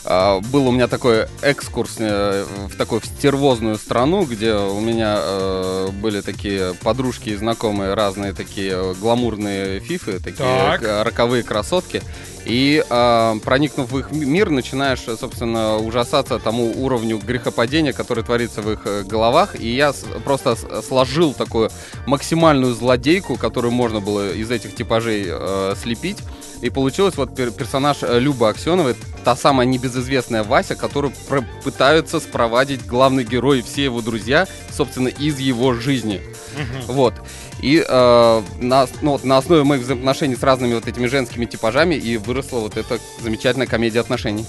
а, 0.04 0.40
был 0.40 0.66
у 0.68 0.72
меня 0.72 0.88
такой 0.88 1.26
экскурс 1.42 1.96
э, 1.98 2.44
в 2.68 2.76
такую 2.76 3.02
стервозную 3.02 3.76
страну, 3.76 4.24
где 4.24 4.54
у 4.54 4.80
меня 4.80 5.18
э, 5.20 5.88
были 5.92 6.20
такие 6.20 6.74
подружки 6.82 7.30
и 7.30 7.36
знакомые, 7.36 7.94
разные 7.94 8.32
такие 8.32 8.94
гламурные 8.94 9.80
фифы, 9.80 10.18
такие 10.18 10.38
Так. 10.78 10.82
роковые 11.04 11.42
красотки. 11.42 12.02
И 12.46 12.82
а, 12.88 13.36
проникнув 13.44 13.92
в 13.92 13.98
их 13.98 14.12
мир, 14.12 14.48
начинаешь, 14.48 15.00
собственно, 15.20 15.76
ужасаться 15.76 16.38
тому 16.38 16.72
уровню 16.82 17.18
грехопадения, 17.18 17.92
который 17.92 18.24
творится 18.24 18.62
в 18.62 18.72
их 18.72 18.80
э, 18.86 19.02
головах. 19.02 19.60
И 19.60 19.68
я 19.68 19.92
с- 19.92 20.06
просто 20.24 20.56
с- 20.56 20.86
сложил 20.88 21.34
такую 21.34 21.70
максимальную 22.06 22.74
злодейку, 22.74 23.36
которую 23.36 23.72
можно 23.72 24.00
было 24.00 24.32
из 24.32 24.50
этих 24.50 24.74
типажей 24.74 25.24
э, 25.26 25.74
слепить. 25.82 26.16
И 26.60 26.70
получилось 26.70 27.16
вот 27.16 27.30
пер- 27.38 27.52
персонаж 27.52 27.98
э, 28.02 28.18
Любы 28.18 28.48
Аксеновой, 28.48 28.94
та 29.24 29.34
самая 29.36 29.66
небезызвестная 29.66 30.42
Вася, 30.42 30.74
которую 30.76 31.12
про- 31.28 31.44
пытаются 31.64 32.20
спровадить 32.20 32.86
главный 32.86 33.24
герой 33.24 33.60
и 33.60 33.62
все 33.62 33.84
его 33.84 34.02
друзья, 34.02 34.46
собственно, 34.70 35.08
из 35.08 35.38
его 35.38 35.74
жизни. 35.74 36.20
Вот. 36.86 37.14
И 37.62 37.84
э, 37.86 38.42
на, 38.60 38.86
ну, 39.02 39.12
вот 39.12 39.24
на 39.24 39.38
основе 39.38 39.64
моих 39.64 39.82
взаимоотношений 39.82 40.36
с 40.36 40.42
разными 40.42 40.74
вот 40.74 40.86
этими 40.86 41.06
женскими 41.06 41.44
типажами 41.46 41.94
и 41.94 42.16
выросла 42.16 42.58
вот 42.60 42.76
эта 42.76 42.98
замечательная 43.20 43.66
комедия 43.66 44.00
отношений. 44.00 44.46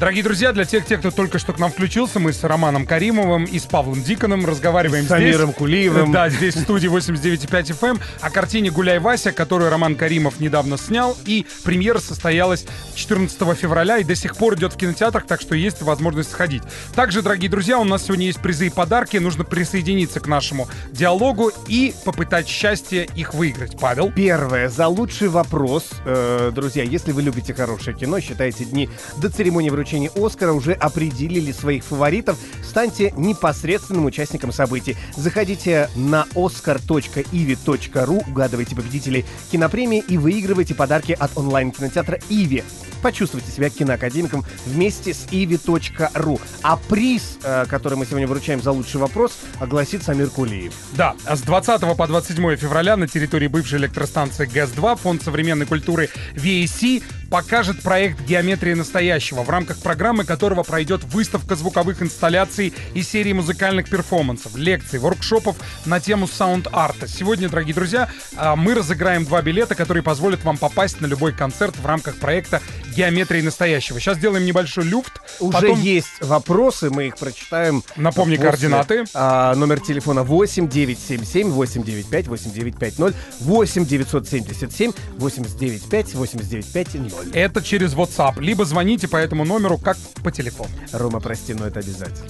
Дорогие 0.00 0.24
друзья, 0.24 0.52
для 0.52 0.64
тех, 0.64 0.84
тех, 0.84 0.98
кто 0.98 1.12
только 1.12 1.38
что 1.38 1.52
к 1.52 1.60
нам 1.60 1.70
включился, 1.70 2.18
мы 2.18 2.32
с 2.32 2.42
Романом 2.42 2.84
Каримовым 2.84 3.44
и 3.44 3.60
с 3.60 3.62
Павлом 3.62 4.02
Диконом 4.02 4.44
разговариваем 4.44 5.04
С 5.04 5.08
Самиром 5.08 5.46
здесь. 5.50 5.56
Кулиевым. 5.56 6.10
Да, 6.10 6.28
здесь 6.28 6.56
в 6.56 6.62
студии 6.62 6.90
89.5 6.90 7.78
FM 7.78 8.00
о 8.20 8.30
картине 8.30 8.72
«Гуляй, 8.72 8.98
Вася», 8.98 9.30
которую 9.30 9.70
Роман 9.70 9.94
Каримов 9.94 10.40
недавно 10.40 10.78
снял. 10.78 11.16
И 11.26 11.46
премьера 11.62 12.00
состоялась 12.00 12.66
14 12.96 13.56
февраля 13.56 13.98
и 13.98 14.04
до 14.04 14.16
сих 14.16 14.36
пор 14.36 14.56
идет 14.56 14.74
в 14.74 14.76
кинотеатрах, 14.76 15.26
так 15.26 15.40
что 15.40 15.54
есть 15.54 15.80
возможность 15.80 16.32
сходить. 16.32 16.64
Также, 16.96 17.22
дорогие 17.22 17.48
друзья, 17.48 17.78
у 17.78 17.84
нас 17.84 18.04
сегодня 18.06 18.26
есть 18.26 18.40
призы 18.40 18.66
и 18.66 18.70
подарки. 18.70 19.18
Нужно 19.18 19.44
присоединиться 19.44 20.18
к 20.18 20.26
нашему 20.26 20.66
диалогу 20.90 21.52
и 21.68 21.94
попытать 22.04 22.48
счастье 22.48 23.08
их 23.14 23.32
выиграть. 23.32 23.78
Павел? 23.78 24.10
Первое, 24.10 24.68
за 24.68 24.88
лучший 24.88 25.28
вопрос. 25.28 25.90
Э, 26.04 26.50
друзья, 26.52 26.82
если 26.82 27.12
вы 27.12 27.22
любите 27.22 27.54
хорошее 27.54 27.96
кино, 27.96 28.18
считаете 28.18 28.64
дни 28.64 28.90
до 29.18 29.30
церемонии 29.30 29.70
вручения 29.70 29.83
Оскара 30.14 30.52
уже 30.52 30.72
определили 30.72 31.52
своих 31.52 31.84
фаворитов, 31.84 32.38
станьте 32.62 33.12
непосредственным 33.16 34.06
участником 34.06 34.52
событий. 34.52 34.96
Заходите 35.16 35.88
на 35.94 36.26
oscar.ivi.ru, 36.34 38.28
угадывайте 38.28 38.74
победителей 38.74 39.24
кинопремии 39.50 40.02
и 40.06 40.18
выигрывайте 40.18 40.74
подарки 40.74 41.12
от 41.12 41.36
онлайн-кинотеатра 41.36 42.18
«Иви». 42.28 42.64
Почувствуйте 43.02 43.50
себя 43.50 43.68
киноакадемиком 43.68 44.46
вместе 44.64 45.12
с 45.12 45.26
ivi.ru. 45.26 46.40
А 46.62 46.76
приз, 46.78 47.38
э, 47.44 47.66
который 47.68 47.98
мы 47.98 48.06
сегодня 48.06 48.26
вручаем 48.26 48.62
за 48.62 48.72
лучший 48.72 48.98
вопрос, 48.98 49.32
огласит 49.60 50.02
Самир 50.02 50.30
Кулиев. 50.30 50.72
Да, 50.92 51.14
а 51.26 51.36
с 51.36 51.42
20 51.42 51.96
по 51.98 52.06
27 52.06 52.56
февраля 52.56 52.96
на 52.96 53.06
территории 53.06 53.48
бывшей 53.48 53.78
электростанции 53.78 54.46
ГЭС-2 54.46 54.96
Фонд 54.96 55.22
современной 55.22 55.66
культуры 55.66 56.08
VAC 56.34 57.02
покажет 57.30 57.82
проект 57.82 58.20
«Геометрия 58.22 58.76
настоящего», 58.76 59.42
в 59.42 59.50
рамках 59.50 59.78
программы 59.78 60.24
которого 60.24 60.62
пройдет 60.62 61.04
выставка 61.04 61.56
звуковых 61.56 62.02
инсталляций 62.02 62.72
и 62.94 63.02
серии 63.02 63.32
музыкальных 63.32 63.88
перформансов, 63.88 64.56
лекций, 64.56 64.98
воркшопов 64.98 65.56
на 65.84 66.00
тему 66.00 66.26
саунд-арта. 66.28 67.08
Сегодня, 67.08 67.48
дорогие 67.48 67.74
друзья, 67.74 68.08
а, 68.36 68.56
мы 68.56 68.74
разыграем 68.74 69.24
два 69.24 69.42
билета, 69.42 69.74
которые 69.74 70.02
позволят 70.02 70.44
вам 70.44 70.56
попасть 70.58 71.00
на 71.00 71.06
любой 71.06 71.32
концерт 71.32 71.76
в 71.76 71.86
рамках 71.86 72.16
проекта 72.16 72.60
«Геометрия 72.96 73.42
настоящего». 73.42 73.98
Сейчас 74.00 74.18
сделаем 74.18 74.44
небольшой 74.44 74.84
люфт. 74.84 75.20
Уже 75.40 75.52
потом- 75.52 75.80
есть 75.80 76.20
вопросы, 76.20 76.90
мы 76.90 77.08
их 77.08 77.16
прочитаем. 77.16 77.82
Напомни 77.96 78.36
после. 78.36 78.50
координаты. 78.50 79.04
А, 79.14 79.54
номер 79.54 79.80
телефона 79.80 80.22
8 80.22 80.68
977 80.68 81.50
895 81.50 82.28
8950 82.28 83.14
8 83.40 83.86
977 83.86 84.92
895 85.18 86.14
895 86.14 86.94
0. 86.94 87.13
Это 87.32 87.62
через 87.62 87.94
WhatsApp. 87.94 88.40
Либо 88.40 88.64
звоните 88.64 89.08
по 89.08 89.16
этому 89.16 89.44
номеру, 89.44 89.78
как 89.78 89.96
по 90.22 90.30
телефону. 90.30 90.70
Рома, 90.92 91.20
прости, 91.20 91.54
но 91.54 91.66
это 91.66 91.80
обязательно. 91.80 92.28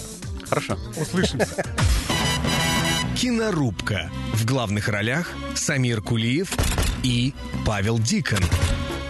Хорошо. 0.49 0.79
Услышимся. 1.01 1.65
Кинорубка. 3.17 4.11
В 4.33 4.45
главных 4.45 4.89
ролях 4.89 5.31
Самир 5.55 6.03
Кулиев 6.03 6.53
и 7.03 7.33
Павел 7.65 7.99
Дикон. 7.99 8.41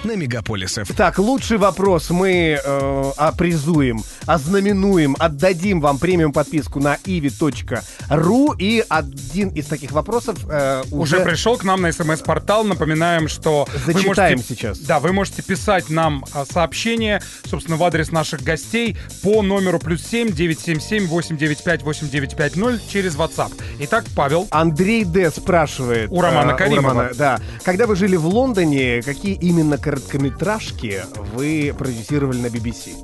На 0.04 0.16
Мегаполис 0.16 0.74
ФМ. 0.74 0.94
Так, 0.94 1.18
лучший 1.18 1.56
вопрос 1.56 2.10
мы 2.10 2.60
э, 2.62 3.12
опризуем, 3.16 4.02
ознаменуем, 4.26 5.16
отдадим 5.18 5.80
вам 5.80 5.98
премиум 5.98 6.32
подписку 6.32 6.78
на 6.78 6.96
ivi.ru. 6.96 8.54
И 8.58 8.84
один 8.86 9.48
из 9.48 9.64
таких 9.66 9.92
вопросов 9.92 10.36
э, 10.46 10.82
Уже 10.90 11.16
уже... 11.16 11.24
пришел 11.24 11.56
к 11.56 11.64
нам 11.64 11.80
на 11.80 11.90
смс-портал. 11.90 12.64
Напоминаем, 12.64 13.28
что 13.28 13.66
вы 13.86 13.94
Зачитаем 13.94 14.36
можете, 14.38 14.54
сейчас. 14.54 14.78
Да, 14.80 15.00
вы 15.00 15.12
можете 15.12 15.42
писать 15.42 15.88
нам 15.88 16.24
а, 16.34 16.44
сообщение, 16.44 17.22
собственно, 17.46 17.78
в 17.78 17.84
адрес 17.84 18.12
наших 18.12 18.42
гостей 18.42 18.98
по 19.22 19.40
номеру 19.40 19.78
плюс 19.78 20.02
7 20.02 20.32
977 20.32 21.06
895 21.06 21.82
8950 21.82 22.90
через 22.90 23.16
WhatsApp. 23.16 23.52
Итак, 23.80 24.04
Павел. 24.14 24.48
Андрей 24.50 25.04
Д. 25.04 25.30
спрашивает. 25.30 26.10
У 26.10 26.20
Романа 26.20 26.52
э, 26.52 26.56
Каримова. 26.56 27.10
да. 27.14 27.40
Когда 27.64 27.86
вы 27.86 27.96
жили 27.96 28.16
в 28.16 28.26
Лондоне, 28.26 29.00
какие 29.02 29.34
именно 29.34 29.78
короткометражки 29.94 31.02
вы 31.34 31.72
продюсировали 31.76 32.38
на 32.38 32.46
BBC? 32.46 32.96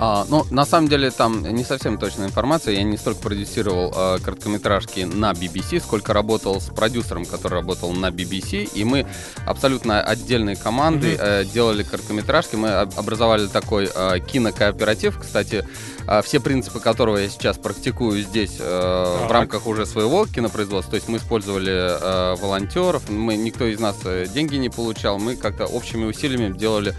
А, 0.00 0.24
ну, 0.28 0.46
на 0.50 0.64
самом 0.64 0.88
деле, 0.88 1.10
там 1.10 1.42
не 1.42 1.64
совсем 1.64 1.98
точная 1.98 2.28
информация. 2.28 2.74
Я 2.74 2.84
не 2.84 2.96
столько 2.96 3.20
продюсировал 3.20 3.92
а, 3.96 4.18
короткометражки 4.20 5.00
на 5.00 5.32
BBC, 5.32 5.80
сколько 5.80 6.12
работал 6.12 6.60
с 6.60 6.66
продюсером, 6.66 7.24
который 7.26 7.54
работал 7.54 7.92
на 7.92 8.10
BBC. 8.10 8.70
И 8.74 8.84
мы 8.84 9.06
абсолютно 9.44 10.00
отдельной 10.00 10.54
командой 10.54 11.16
э, 11.18 11.44
делали 11.44 11.82
короткометражки. 11.82 12.54
Мы 12.54 12.68
об- 12.68 12.98
образовали 12.98 13.46
такой 13.48 13.90
э, 13.92 14.20
кинокооператив. 14.20 15.18
Кстати, 15.18 15.66
э, 16.06 16.22
все 16.22 16.38
принципы 16.38 16.78
которого 16.78 17.16
я 17.16 17.28
сейчас 17.28 17.58
практикую 17.58 18.22
здесь 18.22 18.56
э, 18.60 19.26
в 19.26 19.30
рамках 19.32 19.66
уже 19.66 19.84
своего 19.84 20.26
кинопроизводства. 20.26 20.92
То 20.92 20.96
есть 20.96 21.08
мы 21.08 21.18
использовали 21.18 21.72
э, 21.72 22.36
волонтеров, 22.36 23.08
мы, 23.08 23.36
никто 23.36 23.64
из 23.64 23.80
нас 23.80 23.96
деньги 24.32 24.56
не 24.56 24.68
получал. 24.68 25.18
Мы 25.18 25.34
как-то 25.34 25.66
общими 25.66 26.04
усилиями 26.04 26.56
делали 26.56 26.90
а, 26.90 26.94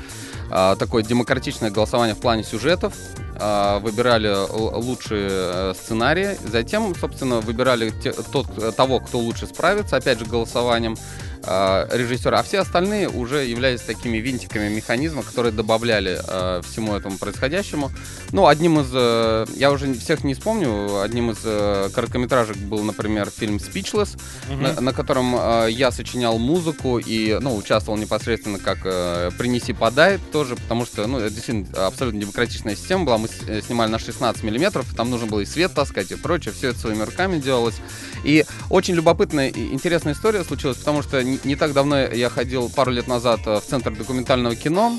такое 0.49 1.03
демократичное 1.03 1.69
голосование 1.71 2.15
в 2.15 2.19
плане 2.19 2.43
сюжетов, 2.43 2.93
а, 3.41 3.79
выбирали 3.79 4.33
лучшие 4.51 5.29
э, 5.31 5.73
сценарии, 5.73 6.37
затем, 6.45 6.93
собственно, 6.93 7.39
выбирали 7.39 7.91
те- 7.91 8.11
тот, 8.11 8.47
э, 8.57 8.71
того, 8.75 8.99
кто 8.99 9.17
лучше 9.19 9.47
справится, 9.47 9.95
опять 9.95 10.19
же, 10.19 10.25
голосованием 10.25 10.97
а, 11.43 11.87
режиссера, 11.91 12.39
а 12.39 12.43
все 12.43 12.59
остальные 12.59 13.09
уже 13.09 13.45
являлись 13.45 13.81
такими 13.81 14.17
винтиками 14.17 14.69
механизма, 14.69 15.23
которые 15.23 15.53
добавляли 15.53 16.19
э, 16.27 16.61
всему 16.69 16.95
этому 16.95 17.17
происходящему. 17.17 17.91
Ну, 18.31 18.47
одним 18.47 18.79
из, 18.79 18.89
э, 18.93 19.45
я 19.55 19.71
уже 19.71 19.93
всех 19.93 20.23
не 20.23 20.33
вспомню, 20.33 21.01
одним 21.01 21.31
из 21.31 21.37
э, 21.43 21.89
короткометражек 21.93 22.57
был, 22.57 22.83
например, 22.83 23.29
фильм 23.29 23.57
Speechless, 23.57 24.19
на, 24.49 24.81
на 24.81 24.93
котором 24.93 25.35
э, 25.35 25.67
я 25.71 25.91
сочинял 25.91 26.37
музыку 26.37 26.99
и, 26.99 27.37
ну, 27.39 27.55
участвовал 27.55 27.97
непосредственно 27.97 28.59
как 28.59 28.79
э, 28.83 29.31
«Принеси, 29.37 29.73
подай» 29.73 30.19
тоже, 30.31 30.55
потому 30.55 30.85
что, 30.85 31.07
ну, 31.07 31.19
это 31.19 31.33
действительно 31.33 31.87
абсолютно 31.87 32.19
демократичная 32.19 32.75
система 32.75 33.05
была. 33.05 33.17
Мы 33.17 33.29
э, 33.47 33.61
снимали 33.61 33.89
на 33.89 33.99
16 33.99 34.43
миллиметров, 34.43 34.85
там 34.95 35.09
нужно 35.09 35.27
было 35.27 35.39
и 35.39 35.45
свет 35.45 35.73
таскать 35.73 36.11
и 36.11 36.15
прочее, 36.15 36.53
все 36.53 36.69
это 36.69 36.79
своими 36.79 37.03
руками 37.03 37.39
делалось. 37.39 37.75
И 38.23 38.45
очень 38.69 38.95
любопытная 38.95 39.47
и 39.47 39.73
интересная 39.73 40.13
история 40.13 40.43
случилась, 40.43 40.77
потому 40.77 41.01
что 41.01 41.23
не, 41.43 41.55
так 41.55 41.73
давно 41.73 41.97
я 41.97 42.29
ходил 42.29 42.69
пару 42.69 42.91
лет 42.91 43.07
назад 43.07 43.41
э, 43.45 43.59
в 43.59 43.63
Центр 43.63 43.95
документального 43.95 44.55
кино, 44.55 44.93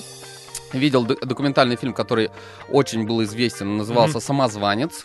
видел 0.72 1.04
документальный 1.04 1.76
фильм, 1.76 1.92
который 1.92 2.30
очень 2.68 3.06
был 3.06 3.22
известен, 3.22 3.76
назывался 3.76 4.20
«Самозванец» 4.20 5.04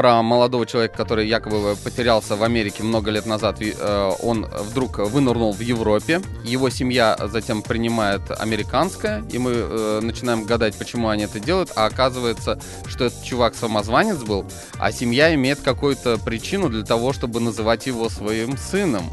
про 0.00 0.22
молодого 0.22 0.64
человека, 0.64 0.96
который 0.96 1.28
якобы 1.28 1.76
потерялся 1.84 2.34
в 2.34 2.42
Америке 2.42 2.82
много 2.82 3.10
лет 3.10 3.26
назад. 3.26 3.58
Э, 3.60 4.12
Он 4.22 4.46
вдруг 4.46 4.96
вынырнул 4.96 5.52
в 5.52 5.60
Европе. 5.60 6.22
Его 6.42 6.70
семья 6.70 7.18
затем 7.30 7.60
принимает 7.60 8.22
американское, 8.30 9.22
и 9.30 9.36
мы 9.36 9.52
э, 9.52 10.00
начинаем 10.02 10.44
гадать, 10.44 10.74
почему 10.76 11.10
они 11.10 11.24
это 11.24 11.38
делают. 11.38 11.72
А 11.76 11.84
оказывается, 11.84 12.58
что 12.86 13.04
этот 13.04 13.22
чувак 13.22 13.54
самозванец 13.54 14.16
был, 14.22 14.46
а 14.78 14.90
семья 14.90 15.34
имеет 15.34 15.60
какую-то 15.60 16.16
причину 16.16 16.70
для 16.70 16.82
того, 16.82 17.12
чтобы 17.12 17.40
называть 17.40 17.86
его 17.86 18.08
своим 18.08 18.56
сыном. 18.56 19.04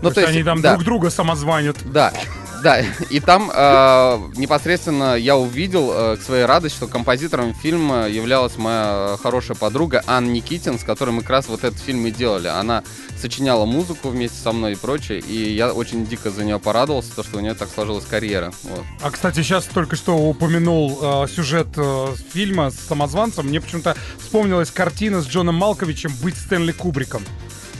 Ну, 0.00 0.10
то 0.10 0.22
есть 0.22 0.32
они 0.32 0.42
там 0.42 0.62
да. 0.62 0.72
друг 0.72 0.84
друга 0.84 1.10
самозванят. 1.10 1.76
Да. 1.84 2.14
Да, 2.62 2.80
и 3.10 3.20
там 3.20 3.50
э, 3.52 4.18
непосредственно 4.36 5.14
я 5.14 5.36
увидел 5.36 5.92
э, 5.92 6.16
к 6.16 6.22
своей 6.22 6.44
радости, 6.44 6.76
что 6.76 6.86
композитором 6.86 7.54
фильма 7.54 8.06
являлась 8.08 8.56
моя 8.56 9.16
хорошая 9.22 9.56
подруга 9.56 10.02
Анна 10.06 10.30
Никитин, 10.30 10.78
с 10.78 10.84
которой 10.84 11.10
мы 11.10 11.22
как 11.22 11.30
раз 11.30 11.48
вот 11.48 11.64
этот 11.64 11.78
фильм 11.80 12.06
и 12.06 12.10
делали. 12.10 12.48
Она 12.48 12.82
сочиняла 13.18 13.64
музыку 13.64 14.08
вместе 14.08 14.36
со 14.38 14.52
мной 14.52 14.72
и 14.72 14.76
прочее, 14.76 15.20
и 15.20 15.52
я 15.54 15.72
очень 15.72 16.06
дико 16.06 16.30
за 16.30 16.44
нее 16.44 16.58
порадовался, 16.58 17.14
то, 17.14 17.22
что 17.22 17.38
у 17.38 17.40
нее 17.40 17.54
так 17.54 17.68
сложилась 17.72 18.04
карьера. 18.04 18.52
Вот. 18.64 18.84
А, 19.02 19.10
кстати, 19.10 19.42
сейчас 19.42 19.64
только 19.64 19.96
что 19.96 20.16
упомянул 20.16 20.98
э, 21.00 21.26
сюжет 21.28 21.68
э, 21.76 22.06
фильма 22.32 22.70
с 22.70 22.78
самозванцем. 22.78 23.46
Мне 23.46 23.60
почему-то 23.60 23.96
вспомнилась 24.18 24.70
картина 24.70 25.22
с 25.22 25.26
Джоном 25.26 25.54
Малковичем 25.54 26.12
«Быть 26.22 26.36
Стэнли 26.36 26.72
Кубриком». 26.72 27.22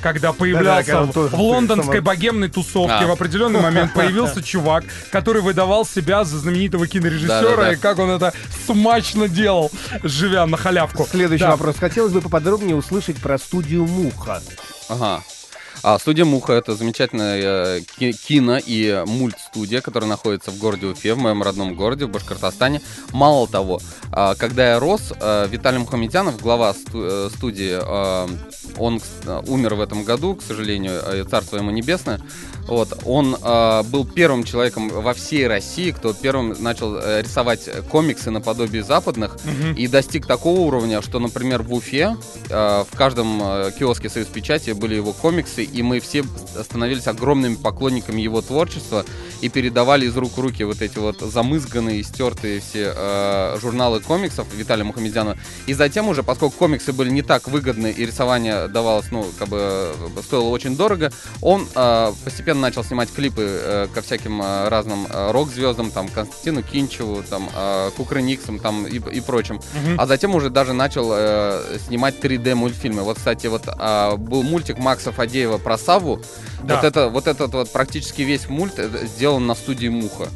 Когда 0.03 0.33
появлялся 0.33 0.87
когда 0.87 1.03
он 1.03 1.13
тоже 1.13 1.37
в 1.37 1.41
лондонской 1.41 2.01
богемной 2.01 2.49
тусовке 2.49 3.05
А. 3.05 3.07
в 3.07 3.11
определенный 3.11 3.61
момент 3.61 3.93
появился 3.93 4.43
чувак, 4.51 4.85
который 5.11 5.43
выдавал 5.43 5.85
себя 5.85 6.25
за 6.25 6.39
знаменитого 6.39 6.87
кинорежиссера, 6.87 7.73
и 7.73 7.77
как 7.77 7.99
он 7.99 8.11
это 8.11 8.33
смачно 8.67 9.29
делал, 9.29 9.71
живя 10.03 10.47
на 10.47 10.57
халявку. 10.57 11.07
Следующий 11.11 11.45
Да. 11.45 11.53
вопрос. 11.53 11.77
Хотелось 11.79 12.13
бы 12.13 12.21
поподробнее 12.21 12.77
услышать 12.77 13.17
про 13.17 13.39
студию 13.39 13.87
«Муха». 13.87 14.43
Ага. 14.89 15.23
А, 15.83 15.99
студия 15.99 16.25
Муха 16.27 16.53
это 16.53 16.75
замечательная 16.75 17.41
э, 17.79 17.81
ки- 17.99 18.13
кино 18.13 18.59
и 18.65 19.03
мультстудия, 19.07 19.81
которая 19.81 20.11
находится 20.11 20.51
в 20.51 20.59
городе 20.59 20.87
Уфе, 20.87 21.15
в 21.15 21.19
моем 21.19 21.43
родном 21.43 21.75
городе, 21.75 22.05
в 22.05 22.11
Башкортостане. 22.11 22.83
Мало 23.13 23.49
того, 23.49 23.81
а, 24.13 24.35
когда 24.35 24.73
я 24.73 24.79
рос, 24.81 25.13
э, 25.19 25.49
Виталий 25.51 25.79
Мухаметянов, 25.79 26.41
глава 26.41 26.75
сту- 26.75 27.03
э, 27.03 27.31
студии, 27.35 27.79
э, 27.81 28.29
он 28.77 29.01
умер 29.47 29.75
в 29.77 29.81
этом 29.81 30.05
году, 30.05 30.35
к 30.35 30.43
сожалению, 30.43 31.01
э, 31.03 31.25
царство 31.25 31.57
ему 31.57 31.71
небесное. 31.71 32.21
Вот, 32.67 32.99
он 33.07 33.37
э, 33.43 33.83
был 33.85 34.05
первым 34.05 34.45
человеком 34.45 34.91
во 34.91 35.15
всей 35.15 35.47
России, 35.49 35.93
кто 35.93 36.13
первым 36.13 36.55
начал 36.63 36.97
э, 36.97 37.23
рисовать 37.23 37.69
комиксы 37.89 38.31
наподобие 38.31 38.83
западных 38.85 39.39
и 39.77 39.89
достиг 39.89 40.27
такого 40.27 40.61
уровня, 40.61 41.01
что, 41.01 41.19
например, 41.21 41.63
в 41.63 41.73
Уфе 41.73 42.17
э, 42.51 42.85
в 42.91 42.97
каждом 42.97 43.41
э, 43.43 43.71
киоске 43.79 44.11
Союз 44.11 44.29
Печати 44.29 44.71
были 44.73 44.95
его 44.97 45.13
комиксы, 45.13 45.65
и 45.73 45.83
мы 45.83 46.01
все 46.01 46.25
становились 46.63 47.07
огромными 47.07 47.55
поклонниками 47.57 48.21
его 48.21 48.41
творчества 48.41 49.05
и 49.41 49.49
передавали 49.49 50.07
из 50.07 50.17
рук 50.17 50.37
в 50.37 50.41
руки 50.41 50.65
вот 50.65 50.83
эти 50.83 50.99
вот 50.99 51.21
замызганные, 51.21 52.03
стертые 52.03 52.61
все 52.61 52.93
э, 52.95 53.59
журналы 53.61 54.01
комиксов 54.01 54.47
Виталия 54.55 54.85
Мухамедяна. 54.85 55.37
И 55.67 55.75
затем 55.75 56.09
уже, 56.09 56.23
поскольку 56.23 56.57
комиксы 56.57 56.93
были 56.93 57.11
не 57.11 57.23
так 57.23 57.49
выгодны 57.49 57.91
и 57.91 58.07
рисование 58.07 58.69
давалось, 58.69 59.11
ну, 59.11 59.27
как 59.39 59.49
бы 59.49 59.59
э, 59.59 60.23
стоило 60.23 60.49
очень 60.49 60.77
дорого, 60.77 61.13
он 61.41 61.67
э, 61.75 62.13
постепенно 62.25 62.61
начал 62.61 62.85
снимать 62.85 63.13
клипы 63.13 63.43
э, 63.43 63.87
ко 63.93 64.03
всяким 64.03 64.43
э, 64.43 64.69
разным 64.69 65.07
э, 65.09 65.31
рок-звездам, 65.33 65.91
там, 65.91 66.09
Константину 66.09 66.63
Кинчеву, 66.63 67.23
там, 67.23 67.49
э, 67.55 67.91
Кукрыниксам, 67.97 68.59
там, 68.59 68.87
и, 68.87 68.97
и 68.97 69.21
прочим. 69.21 69.61
А 69.97 70.07
затем 70.07 70.35
уже 70.35 70.51
даже 70.51 70.73
начал 70.73 71.11
э, 71.13 71.79
снимать 71.87 72.17
3D 72.21 72.55
мультфильмы. 72.55 73.03
Вот, 73.03 73.17
кстати, 73.17 73.47
вот 73.47 73.63
а, 73.67 74.17
был 74.17 74.43
мультик 74.43 74.79
Макса 74.79 75.13
Фадеева 75.13 75.59
про 75.59 75.79
Саву. 75.79 76.21
Да. 76.63 76.77
Вот, 76.77 76.85
это, 76.85 77.09
вот 77.09 77.27
этот 77.27 77.53
вот 77.53 77.73
практически 77.73 78.23
весь 78.23 78.49
мульт 78.49 78.79
э, 78.79 78.89
сделан 79.31 79.47
на 79.47 79.55
студии 79.55 79.87
Муха. 79.89 80.29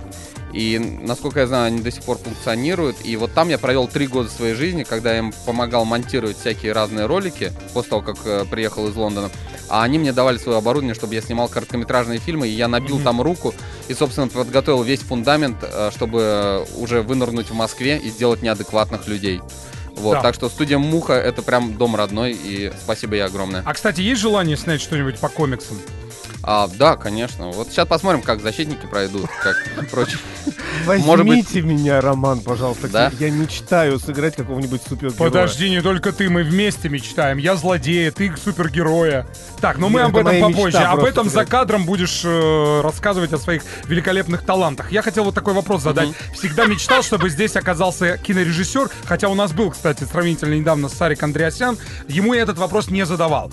И, 0.53 0.79
насколько 0.79 1.41
я 1.41 1.49
знаю, 1.49 1.67
они 1.67 1.81
до 1.81 1.91
сих 1.91 2.05
пор 2.05 2.17
функционируют. 2.17 2.99
И 3.03 3.17
вот 3.17 3.35
там 3.35 3.49
я 3.49 3.59
провел 3.59 3.89
три 3.89 4.07
года 4.07 4.31
своей 4.31 4.55
жизни, 4.55 4.85
когда 4.85 5.11
я 5.13 5.19
им 5.19 5.33
помогал 5.47 5.85
монтировать 5.85 6.39
всякие 6.39 6.71
разные 6.73 7.07
ролики, 7.07 7.53
после 7.73 7.91
того, 7.91 8.03
как 8.03 8.17
э, 8.25 8.45
приехал 8.49 8.87
из 8.87 8.95
Лондона. 8.95 9.31
А 9.69 9.83
они 9.83 9.99
мне 9.99 10.13
давали 10.13 10.39
свое 10.39 10.59
оборудование, 10.59 10.95
чтобы 10.95 11.15
я 11.15 11.23
снимал 11.23 11.49
короткометражные 11.49 12.21
фильмы, 12.21 12.47
и 12.47 12.53
я 12.53 12.69
набил 12.69 13.01
там 13.01 13.21
руку 13.21 13.53
и, 13.89 13.95
собственно, 13.95 14.29
подготовил 14.29 14.85
весь 14.85 15.01
фундамент, 15.01 15.57
э, 15.63 15.91
чтобы 15.93 16.65
уже 16.77 17.03
вынырнуть 17.03 17.51
в 17.51 17.55
Москве 17.55 17.99
и 17.99 18.09
сделать 18.09 18.43
неадекватных 18.43 19.09
людей. 19.09 19.41
Вот, 19.97 20.15
Да. 20.15 20.23
так 20.23 20.35
что 20.37 20.49
студия 20.49 20.79
Муха 20.79 21.15
это 21.15 21.43
прям 21.43 21.77
дом 21.77 21.97
родной, 21.97 22.33
и 22.33 22.73
спасибо 22.81 23.15
ей 23.15 23.25
огромное. 23.25 23.63
А, 23.67 23.75
кстати, 23.75 24.01
есть 24.01 24.21
желание 24.21 24.57
снять 24.57 24.81
что-нибудь 24.81 25.19
по 25.19 25.29
комиксам? 25.29 25.79
А, 26.47 26.69
да, 26.69 26.97
конечно. 26.97 27.49
Вот 27.51 27.69
сейчас 27.69 27.89
посмотрим, 27.89 28.23
как 28.23 28.41
защитники 28.43 28.87
пройдут, 28.87 29.31
как 29.43 29.57
прочее. 29.91 30.19
Возьмите 30.85 31.63
меня, 31.63 32.01
Роман, 32.01 32.41
пожалуйста. 32.41 32.89
Да? 32.89 33.13
Я 33.19 33.31
мечтаю 33.31 33.99
сыграть 33.99 34.37
какого-нибудь 34.37 34.83
супергероя. 34.83 35.31
Подожди, 35.31 35.71
не 35.71 35.81
только 35.81 36.13
ты, 36.13 36.29
мы 36.29 36.43
вместе 36.43 36.89
мечтаем. 36.89 37.39
Я 37.39 37.57
злодея, 37.57 38.11
ты 38.11 38.35
супергероя. 38.37 39.27
Так, 39.61 39.79
ну 39.79 39.89
мы 39.89 40.03
об 40.03 40.17
этом 40.17 40.53
попозже. 40.53 40.79
Об 40.79 41.05
этом 41.05 41.31
за 41.31 41.47
кадром 41.47 41.87
будешь 41.87 42.23
э, 42.25 42.81
рассказывать 42.83 43.33
о 43.33 43.39
своих 43.39 43.63
великолепных 43.87 44.45
талантах. 44.45 44.93
Я 44.93 45.01
хотел 45.01 45.25
вот 45.25 45.35
такой 45.35 45.55
вопрос 45.55 45.83
задать. 45.83 46.11
Всегда 46.35 46.67
мечтал, 46.67 47.03
чтобы 47.03 47.31
здесь 47.31 47.57
оказался 47.57 48.19
кинорежиссер, 48.19 48.91
хотя 49.07 49.29
у 49.29 49.35
нас 49.35 49.53
был, 49.53 49.71
кстати, 49.71 50.05
сравнительно 50.05 50.55
недавно 50.55 50.89
Сарик 50.89 51.23
Андреасян. 51.23 51.79
Ему 52.09 52.35
я 52.35 52.43
этот 52.43 52.59
вопрос 52.59 52.91
не 52.91 53.07
задавал. 53.07 53.51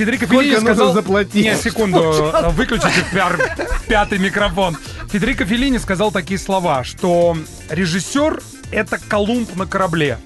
Федерико 0.00 0.26
Феллини 0.26 0.54
нужно 0.54 0.74
сказал... 0.74 0.94
заплатить? 0.94 1.34
Не, 1.44 1.56
секунду, 1.56 2.00
выключите 2.52 3.04
пяр- 3.12 3.38
пятый 3.86 4.18
микрофон. 4.18 4.78
Федерико 5.12 5.44
Феллини 5.44 5.76
сказал 5.76 6.10
такие 6.10 6.38
слова, 6.38 6.84
что 6.84 7.36
режиссер— 7.68 8.40
это 8.72 8.96
Колумб 8.96 9.54
на 9.56 9.66
корабле, 9.66 10.18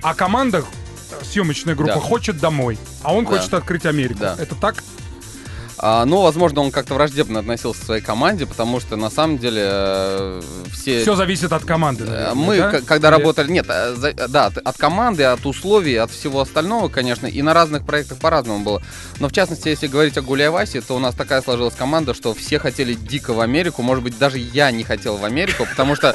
а 0.00 0.14
команда, 0.14 0.58
э, 1.10 1.24
съемочная 1.24 1.74
группа, 1.74 1.94
Да. 1.94 2.00
хочет 2.00 2.38
домой, 2.38 2.78
а 3.02 3.12
он 3.14 3.24
Да. 3.24 3.30
хочет 3.32 3.52
открыть 3.54 3.84
Америку. 3.84 4.20
Да. 4.20 4.36
Это 4.38 4.54
так? 4.54 4.84
А, 5.78 6.04
ну, 6.06 6.22
возможно, 6.22 6.62
он 6.62 6.70
как-то 6.70 6.94
враждебно 6.94 7.40
относился 7.40 7.80
к 7.82 7.84
своей 7.84 8.02
команде, 8.02 8.46
потому 8.46 8.80
что 8.80 8.96
на 8.96 9.10
самом 9.10 9.38
деле 9.38 9.62
э, 9.64 10.42
все. 10.72 11.02
Все 11.02 11.14
зависит 11.16 11.52
от 11.52 11.64
команды. 11.64 12.04
Э, 12.04 12.06
наверное, 12.08 12.34
Мы, 12.34 12.56
да? 12.58 12.80
когда 12.80 13.08
Или- 13.08 13.16
работали, 13.16 13.52
нет, 13.52 13.66
э, 13.68 14.14
да, 14.28 14.46
от- 14.46 14.76
команды, 14.78 15.24
от 15.24 15.44
условий, 15.44 15.96
от 15.96 16.10
всего 16.10 16.40
остального, 16.40 16.88
конечно, 16.88 17.26
и 17.26 17.42
на 17.42 17.52
разных 17.52 17.84
проектах 17.84 18.18
по-разному 18.18 18.64
было. 18.64 18.82
Но 19.20 19.28
в 19.28 19.32
частности, 19.32 19.68
если 19.68 19.86
говорить 19.86 20.16
о 20.16 20.22
Гуляй 20.22 20.48
Васе, 20.48 20.80
то 20.80 20.96
у 20.96 20.98
нас 20.98 21.14
такая 21.14 21.42
сложилась 21.42 21.74
команда, 21.74 22.14
что 22.14 22.32
все 22.32 22.58
хотели 22.58 22.94
дико 22.94 23.34
в 23.34 23.40
Америку. 23.40 23.82
Может 23.82 24.02
быть, 24.02 24.18
даже 24.18 24.38
я 24.38 24.70
не 24.70 24.82
хотел 24.84 25.16
в 25.16 25.24
Америку, 25.24 25.66
потому 25.68 25.94
что, 25.94 26.14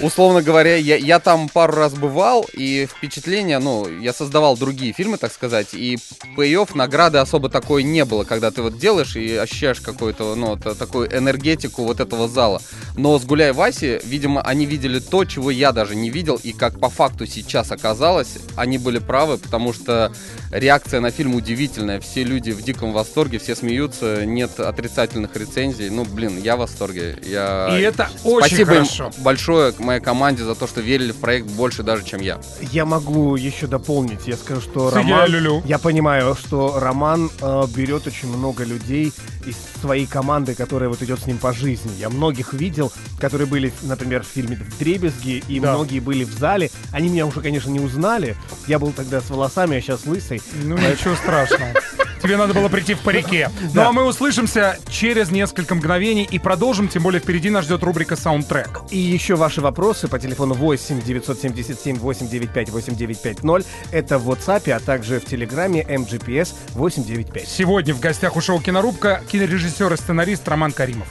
условно 0.00 0.42
говоря, 0.42 0.76
я, 0.76 0.96
я 0.96 1.20
там 1.20 1.48
пару 1.48 1.74
раз 1.74 1.92
бывал, 1.92 2.46
и 2.52 2.86
впечатление, 2.90 3.58
ну, 3.58 3.86
я 3.88 4.12
создавал 4.12 4.56
другие 4.56 4.92
фильмы, 4.92 5.18
так 5.18 5.32
сказать, 5.32 5.74
и 5.74 5.98
пей 6.36 6.56
награды 6.74 7.18
особо 7.18 7.48
такой 7.48 7.82
не 7.82 8.04
было, 8.04 8.24
когда 8.24 8.50
ты 8.54 8.62
вот 8.62 8.78
делаешь 8.78 9.16
и 9.16 9.34
ощущаешь 9.36 9.80
какую-то, 9.80 10.34
ну, 10.34 10.56
та- 10.56 10.74
такую 10.74 11.14
энергетику 11.16 11.84
вот 11.84 12.00
этого 12.00 12.28
зала. 12.28 12.60
Но 12.96 13.18
с 13.18 13.24
Гуляй 13.24 13.52
Васи, 13.52 14.00
видимо, 14.04 14.40
они 14.42 14.66
видели 14.66 15.00
то, 15.00 15.24
чего 15.24 15.50
я 15.50 15.72
даже 15.72 15.94
не 15.94 16.10
видел, 16.10 16.38
и 16.42 16.52
как 16.52 16.78
по 16.78 16.88
факту 16.88 17.26
сейчас 17.26 17.72
оказалось, 17.72 18.38
они 18.56 18.78
были 18.78 18.98
правы, 18.98 19.38
потому 19.38 19.72
что 19.72 20.12
реакция 20.52 21.00
на 21.00 21.10
фильм 21.10 21.34
удивительная. 21.34 22.00
Все 22.00 22.22
люди 22.22 22.50
в 22.50 22.62
диком 22.62 22.92
восторге, 22.92 23.38
все 23.38 23.56
смеются, 23.56 24.24
нет 24.24 24.60
отрицательных 24.60 25.34
рецензий. 25.36 25.90
Ну, 25.90 26.04
блин, 26.04 26.38
я 26.38 26.56
в 26.56 26.60
восторге. 26.60 27.18
Я... 27.26 27.76
И 27.76 27.82
это 27.82 28.08
очень 28.22 28.46
Спасибо 28.46 28.72
им 28.74 28.84
хорошо. 28.84 29.10
большое 29.18 29.74
моей 29.78 30.00
команде 30.00 30.44
за 30.44 30.54
то, 30.54 30.66
что 30.66 30.80
верили 30.80 31.12
в 31.12 31.16
проект 31.16 31.46
больше 31.48 31.82
даже, 31.82 32.04
чем 32.04 32.20
я. 32.20 32.38
Я 32.72 32.84
могу 32.84 33.36
еще 33.36 33.66
дополнить. 33.66 34.26
Я 34.26 34.36
скажу, 34.36 34.60
что 34.60 34.90
Роман... 34.90 35.62
Я 35.64 35.78
понимаю, 35.78 36.36
что 36.36 36.78
Роман 36.78 37.30
э, 37.40 37.62
берет 37.74 38.06
очень 38.06 38.28
много 38.28 38.43
людей 38.52 39.12
из 39.46 39.56
своей 39.80 40.06
команды, 40.06 40.54
которая 40.54 40.88
вот 40.88 41.02
идет 41.02 41.20
с 41.20 41.26
ним 41.26 41.38
по 41.38 41.52
жизни. 41.52 41.90
Я 41.98 42.10
многих 42.10 42.52
видел, 42.52 42.92
которые 43.18 43.46
были, 43.46 43.72
например, 43.82 44.22
в 44.22 44.26
фильме 44.26 44.56
«В 44.56 44.78
дребезги», 44.78 45.42
и 45.48 45.60
Да. 45.60 45.72
многие 45.74 46.00
были 46.00 46.24
в 46.24 46.32
зале. 46.32 46.70
Они 46.92 47.08
меня 47.08 47.26
уже, 47.26 47.40
конечно, 47.40 47.70
не 47.70 47.80
узнали. 47.80 48.36
Я 48.66 48.78
был 48.78 48.92
тогда 48.92 49.20
с 49.20 49.30
волосами, 49.30 49.76
а 49.76 49.80
сейчас 49.80 50.06
лысый. 50.06 50.42
Ну 50.64 50.76
ничего 50.76 51.14
страшного. 51.16 51.72
Тебе 52.24 52.38
надо 52.38 52.54
было 52.54 52.70
прийти 52.70 52.94
в 52.94 53.00
парике. 53.00 53.50
Ну 53.74 53.82
а 53.82 53.92
мы 53.92 54.04
услышимся 54.04 54.78
через 54.88 55.30
несколько 55.30 55.74
мгновений 55.74 56.26
и 56.28 56.38
продолжим, 56.38 56.88
тем 56.88 57.02
более 57.02 57.20
впереди 57.20 57.50
нас 57.50 57.66
ждет 57.66 57.82
рубрика 57.82 58.16
«Саундтрек». 58.16 58.80
И 58.90 58.96
еще 58.96 59.36
ваши 59.36 59.60
вопросы 59.60 60.08
по 60.08 60.18
телефону 60.18 60.54
8 60.54 61.02
977 61.02 61.98
895 61.98 62.70
8950. 62.70 63.66
Это 63.92 64.18
в 64.18 64.30
WhatsApp, 64.30 64.70
а 64.70 64.80
также 64.80 65.20
в 65.20 65.26
Телеграме 65.26 65.82
MGPS 65.82 66.54
895. 66.70 67.46
Сегодня 67.46 67.92
в 67.92 68.00
гостях 68.00 68.36
у 68.36 68.40
шоу 68.40 68.58
«Кинорубка» 68.58 69.20
кинорежиссер 69.30 69.92
и 69.92 69.96
сценарист 69.98 70.48
Роман 70.48 70.72
Каримов. 70.72 71.08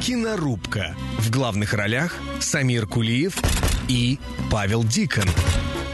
Кинорубка. 0.00 0.94
В 1.18 1.32
главных 1.32 1.74
ролях 1.74 2.14
Самир 2.38 2.86
Кулиев 2.86 3.36
и 3.88 4.20
Павел 4.52 4.84
Дикон. 4.84 5.28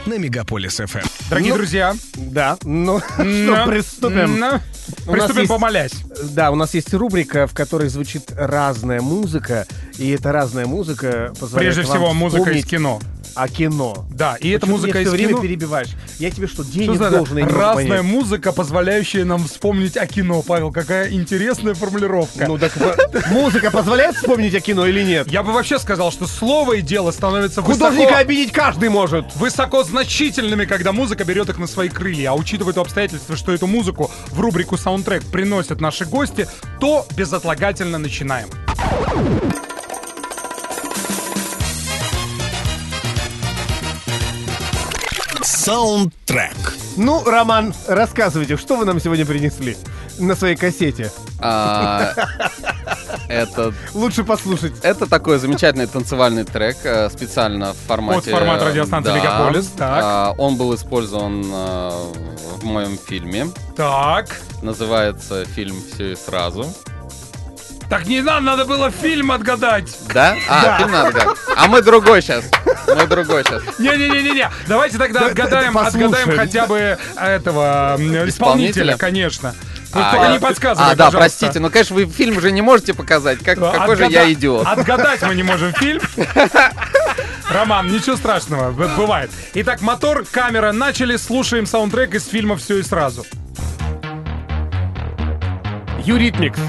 На 0.05 0.19
Мегаполис 0.19 0.77
ФМ. 0.77 0.99
Дорогие 1.29 1.51
Ну, 1.53 1.57
друзья, 1.57 1.95
Да, 2.15 2.57
ну 2.63 3.01
ну, 3.17 3.55
что, 3.55 3.65
приступим. 3.67 4.39
ну, 4.39 4.47
У 4.47 4.51
нас 4.51 4.61
Приступим, 5.05 5.39
есть- 5.41 5.49
помолясь. 5.51 5.91
Да, 6.31 6.51
у 6.51 6.55
нас 6.55 6.73
есть 6.73 6.93
рубрика, 6.93 7.47
в 7.47 7.53
которой 7.53 7.89
звучит 7.89 8.31
разная 8.35 9.01
музыка, 9.01 9.65
и 9.97 10.09
эта 10.11 10.31
разная 10.31 10.65
музыка 10.65 11.33
позволяет 11.39 11.73
Прежде 11.75 11.89
всего, 11.91 12.13
музыка 12.13 12.51
из 12.51 12.65
кино. 12.65 12.99
А 13.35 13.47
кино. 13.47 14.05
Да, 14.11 14.35
и 14.39 14.49
эта 14.49 14.65
музыка 14.67 15.01
из 15.01 15.09
время 15.09 15.29
кино. 15.29 15.41
перебиваешь. 15.41 15.89
Я 16.19 16.29
тебе 16.31 16.47
что, 16.47 16.63
Что 16.63 16.71
денег 16.71 16.97
за 16.97 17.09
должен? 17.09 17.37
я 17.37 17.47
разная 17.47 17.87
понять? 17.99 18.03
музыка, 18.03 18.51
позволяющая 18.51 19.25
нам 19.25 19.45
вспомнить 19.45 19.97
о 19.97 20.05
кино, 20.07 20.41
Павел. 20.41 20.71
Какая 20.71 21.11
интересная 21.11 21.73
формулировка. 21.73 22.45
Ну 22.47 22.57
так 22.57 22.71
музыка 23.31 23.71
позволяет 23.71 24.15
вспомнить 24.15 24.53
о 24.55 24.59
кино 24.59 24.85
или 24.85 25.03
нет? 25.03 25.31
Я 25.31 25.43
бы 25.43 25.51
вообще 25.51 25.79
сказал, 25.79 26.11
что 26.11 26.27
слово 26.27 26.73
и 26.73 26.81
дело 26.81 27.11
становятся 27.11 27.61
Художника 27.61 28.17
обидеть 28.17 28.51
каждый 28.51 28.89
может. 28.89 29.35
высоко 29.35 29.83
значительными, 29.83 30.65
когда 30.65 30.91
музыка 30.91 31.23
берет 31.23 31.49
их 31.49 31.57
на 31.57 31.67
свои 31.67 31.89
крылья. 31.89 32.31
А 32.31 32.33
учитывая 32.35 32.73
то 32.73 32.81
обстоятельство, 32.81 33.35
что 33.35 33.53
эту 33.53 33.67
музыку 33.67 34.11
в 34.31 34.39
рубрику 34.39 34.77
«Саундтрек» 34.77 35.23
приносят 35.25 35.81
наши 35.81 36.05
гости, 36.05 36.47
то 36.79 37.05
безотлагательно 37.15 37.97
начинаем. 37.97 38.47
Саундтрек. 45.63 46.57
Ну, 46.97 47.23
Роман, 47.23 47.73
рассказывайте, 47.87 48.57
что 48.57 48.75
вы 48.75 48.83
нам 48.83 48.99
сегодня 48.99 49.25
принесли 49.25 49.77
на 50.19 50.35
своей 50.35 50.57
кассете? 50.57 51.09
А, 51.39 52.11
Это, 53.29 53.73
Лучше 53.93 54.25
послушать. 54.25 54.73
это 54.83 55.07
такой 55.07 55.39
замечательный 55.39 55.87
танцевальный 55.87 56.43
трек, 56.43 56.75
э, 56.83 57.09
специально 57.09 57.71
в 57.71 57.77
формате... 57.77 58.31
Под 58.31 58.39
формат 58.39 58.61
радиостанции 58.61 59.11
да. 59.11 59.17
«Мегаполис», 59.17 59.67
так. 59.77 60.01
А, 60.03 60.33
Он 60.37 60.57
был 60.57 60.75
использован 60.75 61.45
э, 61.45 61.91
в 62.57 62.63
моем 62.65 62.97
фильме. 62.97 63.47
Так. 63.77 64.41
Называется 64.61 65.45
фильм 65.45 65.77
«Все 65.93 66.11
и 66.11 66.15
сразу». 66.17 66.65
Так 67.89 68.05
не 68.07 68.21
надо, 68.21 68.41
надо 68.41 68.65
было 68.65 68.91
фильм 68.91 69.31
отгадать. 69.31 69.95
Да? 70.13 70.35
А, 70.49 70.77
фильм 70.77 70.91
надо 70.91 71.11
гадать. 71.11 71.37
А 71.55 71.67
мы 71.67 71.81
другой 71.81 72.21
сейчас. 72.21 72.43
Мы 72.87 73.07
другой 73.07 73.43
сейчас. 73.43 73.61
Не-не-не-не-не. 73.79 74.49
Давайте 74.67 74.97
тогда 74.97 75.21
Да, 75.21 75.25
отгадаем, 75.27 75.73
да, 75.73 75.81
да, 75.81 75.87
отгадаем 75.87 76.37
хотя 76.37 76.65
бы 76.67 76.97
этого 77.17 77.95
м, 77.99 78.29
исполнителя, 78.29 78.97
конечно. 78.97 79.53
Вы 79.93 80.01
А, 80.01 80.11
только 80.11 80.25
я- 80.25 80.31
не 80.31 80.39
подсказывай, 80.39 80.85
А, 80.91 80.95
да, 80.95 81.05
пожалуйста. 81.05 81.17
простите, 81.19 81.59
ну, 81.59 81.69
конечно, 81.69 81.95
вы 81.95 82.05
фильм 82.05 82.41
же 82.41 82.51
не 82.51 82.61
можете 82.63 82.93
показать. 82.95 83.39
Как, 83.43 83.59
какой 83.59 83.95
же 83.95 84.05
Отгада- 84.05 84.11
я 84.11 84.33
идиот. 84.33 84.65
Отгадать 84.65 85.21
мы 85.21 85.35
не 85.35 85.43
можем 85.43 85.71
фильм. 85.73 86.01
Роман, 87.51 87.91
ничего 87.91 88.15
страшного, 88.15 88.71
бывает. 88.71 89.29
Итак, 89.53 89.81
мотор, 89.81 90.25
камера, 90.31 90.71
начали, 90.71 91.15
слушаем 91.17 91.67
саундтрек 91.67 92.15
из 92.15 92.25
фильма 92.27 92.55
«Все 92.57 92.77
и 92.79 92.83
сразу». 92.83 93.23
Eurythmics. 96.03 96.59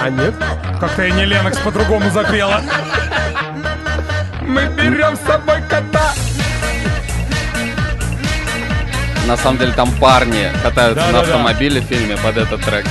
А 0.00 0.08
нет? 0.10 0.34
Как-то 0.80 1.04
и 1.06 1.12
не 1.12 1.24
Ленокс 1.24 1.58
по-другому 1.58 2.10
запела. 2.10 2.62
Мы 4.46 4.66
берем 4.66 5.16
с 5.16 5.20
собой 5.20 5.60
кота. 5.68 6.12
На 9.26 9.36
самом 9.36 9.58
деле 9.58 9.72
там 9.72 9.90
парни 9.92 10.48
катаются 10.62 11.06
на 11.06 11.12
Да-да-да. 11.12 11.20
автомобиле 11.34 11.80
в 11.80 11.84
фильме 11.84 12.16
под 12.16 12.36
этот 12.36 12.60
трек. 12.64 12.86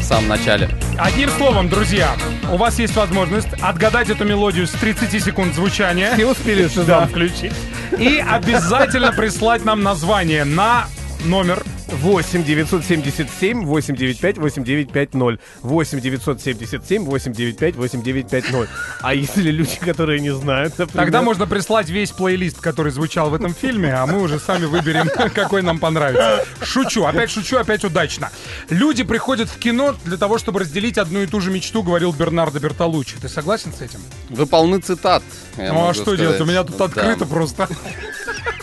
В 0.00 0.02
самом 0.04 0.28
начале. 0.28 0.68
Одним 0.98 1.30
словом, 1.30 1.68
друзья, 1.68 2.10
у 2.52 2.56
вас 2.56 2.78
есть 2.78 2.94
возможность 2.96 3.48
отгадать 3.60 4.10
эту 4.10 4.24
мелодию 4.24 4.66
с 4.66 4.70
30 4.70 5.22
секунд 5.22 5.54
звучания. 5.54 6.14
Не 6.16 6.24
успели 6.24 6.66
Шазам 6.68 6.86
Да. 6.86 7.06
включить. 7.06 7.52
И 7.98 8.22
обязательно 8.26 9.12
прислать 9.12 9.64
нам 9.64 9.82
название 9.82 10.44
на 10.44 10.86
номер 11.24 11.62
8 11.88 12.44
977 12.44 13.66
895 13.66 14.38
8950 14.38 15.40
8 15.62 16.00
977 16.00 17.04
895 17.04 17.76
8950 17.76 18.68
А 19.02 19.14
если 19.14 19.50
люди, 19.50 19.78
которые 19.80 20.20
не 20.20 20.34
знают, 20.34 20.78
например... 20.78 21.04
Тогда 21.04 21.22
можно 21.22 21.46
прислать 21.46 21.88
весь 21.88 22.10
плейлист, 22.10 22.60
который 22.60 22.90
звучал 22.92 23.30
в 23.30 23.34
этом 23.34 23.54
фильме, 23.54 23.92
а 23.94 24.06
мы 24.06 24.22
уже 24.22 24.38
сами 24.38 24.64
выберем, 24.64 25.08
какой 25.34 25.62
нам 25.62 25.78
понравится. 25.78 26.44
Шучу, 26.62 27.04
опять 27.04 27.30
шучу, 27.30 27.56
опять 27.58 27.84
удачно. 27.84 28.30
Люди 28.70 29.02
приходят 29.02 29.48
в 29.48 29.58
кино 29.58 29.94
для 30.04 30.16
того, 30.16 30.38
чтобы 30.38 30.60
разделить 30.60 30.98
одну 30.98 31.22
и 31.22 31.26
ту 31.26 31.40
же 31.40 31.50
мечту, 31.50 31.82
говорил 31.82 32.12
Бернардо 32.12 32.60
Бертолуччи. 32.60 33.16
Ты 33.20 33.28
согласен 33.28 33.72
с 33.72 33.80
этим? 33.82 34.00
Вы 34.30 34.46
полны 34.46 34.78
цитат. 34.78 35.22
ну 35.56 35.88
а 35.88 35.94
что 35.94 36.02
сказать. 36.02 36.20
делать? 36.20 36.40
У 36.40 36.44
меня 36.44 36.64
тут 36.64 36.76
Да. 36.76 36.84
открыто 36.86 37.26
просто. 37.26 37.68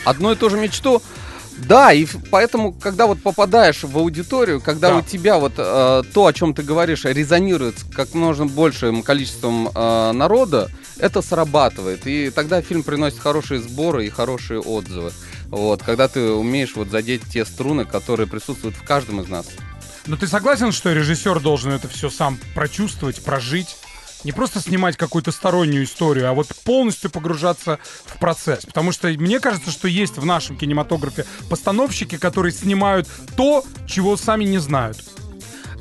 Одну 0.06 0.32
и 0.32 0.36
ту 0.36 0.50
же 0.50 0.58
мечту. 0.58 1.02
Да, 1.68 1.94
и 1.94 2.06
поэтому, 2.30 2.74
когда 2.74 3.08
вот 3.08 3.22
попадаешь 3.22 3.84
в 3.84 3.98
аудиторию, 3.98 4.62
когда 4.62 4.90
Да. 4.90 4.98
у 4.98 5.02
тебя 5.02 5.38
вот 5.38 5.54
э, 5.58 6.04
то, 6.14 6.26
о 6.26 6.34
чем 6.34 6.54
ты 6.54 6.64
говоришь, 6.64 7.06
резонирует 7.06 7.80
с 7.80 7.84
как 7.84 8.14
можно 8.14 8.46
большим 8.46 9.04
количеством 9.04 9.70
э, 9.74 10.12
народа, 10.12 10.70
это 10.98 11.22
срабатывает. 11.22 12.06
И 12.08 12.30
тогда 12.30 12.62
фильм 12.62 12.84
приносит 12.84 13.20
хорошие 13.20 13.60
сборы 13.62 14.06
и 14.06 14.10
хорошие 14.10 14.60
отзывы. 14.60 15.12
Вот, 15.48 15.84
когда 15.84 16.08
ты 16.08 16.32
умеешь 16.32 16.76
вот 16.76 16.90
задеть 16.90 17.24
те 17.32 17.46
струны, 17.46 17.86
которые 17.86 18.28
присутствуют 18.28 18.76
в 18.76 18.84
каждом 18.84 19.22
из 19.22 19.28
нас. 19.28 19.48
Но 20.08 20.16
ты 20.18 20.28
согласен, 20.28 20.72
что 20.72 20.92
режиссер 20.94 21.40
должен 21.42 21.72
это 21.74 21.88
все 21.88 22.10
сам 22.10 22.40
прочувствовать, 22.56 23.24
прожить? 23.24 23.76
Не 24.24 24.32
просто 24.32 24.60
снимать 24.60 24.98
какую-то 24.98 25.32
стороннюю 25.32 25.84
историю, 25.84 26.30
а 26.30 26.34
вот 26.34 26.48
полностью 26.64 27.10
погружаться 27.10 27.80
в 28.06 28.20
процесс. 28.20 28.66
Потому 28.66 28.92
что 28.92 29.08
мне 29.08 29.40
кажется, 29.40 29.72
что 29.72 29.88
есть 29.88 30.18
в 30.18 30.26
нашем 30.26 30.58
кинематографе 30.58 31.26
постановщики, 31.50 32.18
которые 32.18 32.52
снимают 32.52 33.08
то, 33.36 33.64
чего 33.88 34.18
сами 34.18 34.44
не 34.46 34.60
знают. 34.60 34.98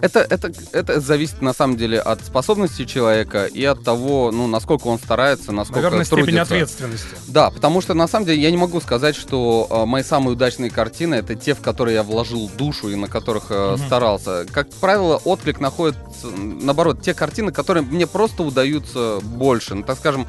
Это, 0.00 0.20
это, 0.20 0.52
это 0.72 1.00
зависит 1.00 1.42
на 1.42 1.52
самом 1.52 1.76
деле 1.76 2.00
от 2.00 2.24
способности 2.24 2.84
человека 2.84 3.46
и 3.46 3.64
от 3.64 3.84
того, 3.84 4.30
ну, 4.32 4.46
насколько 4.46 4.86
он 4.86 4.98
старается, 4.98 5.52
насколько 5.52 5.82
Наверное, 5.82 6.04
степень 6.04 6.24
трудится. 6.24 6.42
ответственности. 6.54 7.08
Да, 7.28 7.50
потому 7.50 7.80
что 7.80 7.94
на 7.94 8.08
самом 8.08 8.26
деле 8.26 8.40
я 8.40 8.50
не 8.50 8.56
могу 8.56 8.80
сказать, 8.80 9.14
что 9.16 9.66
э, 9.70 9.84
мои 9.84 10.02
самые 10.02 10.32
удачные 10.32 10.70
картины 10.70 11.16
это 11.16 11.34
те, 11.34 11.54
в 11.54 11.60
которые 11.60 11.96
я 11.96 12.02
вложил 12.02 12.50
душу 12.56 12.88
и 12.88 12.96
на 12.96 13.08
которых 13.08 13.46
э, 13.50 13.76
старался. 13.86 14.46
Как 14.50 14.70
правило, 14.70 15.16
отклик 15.24 15.60
находит, 15.60 15.96
наоборот, 16.22 17.02
те 17.02 17.14
картины, 17.14 17.52
которые 17.52 17.82
мне 17.82 18.06
просто 18.06 18.42
удаются 18.42 19.20
больше. 19.22 19.74
Ну, 19.74 19.82
так 19.82 19.98
скажем, 19.98 20.26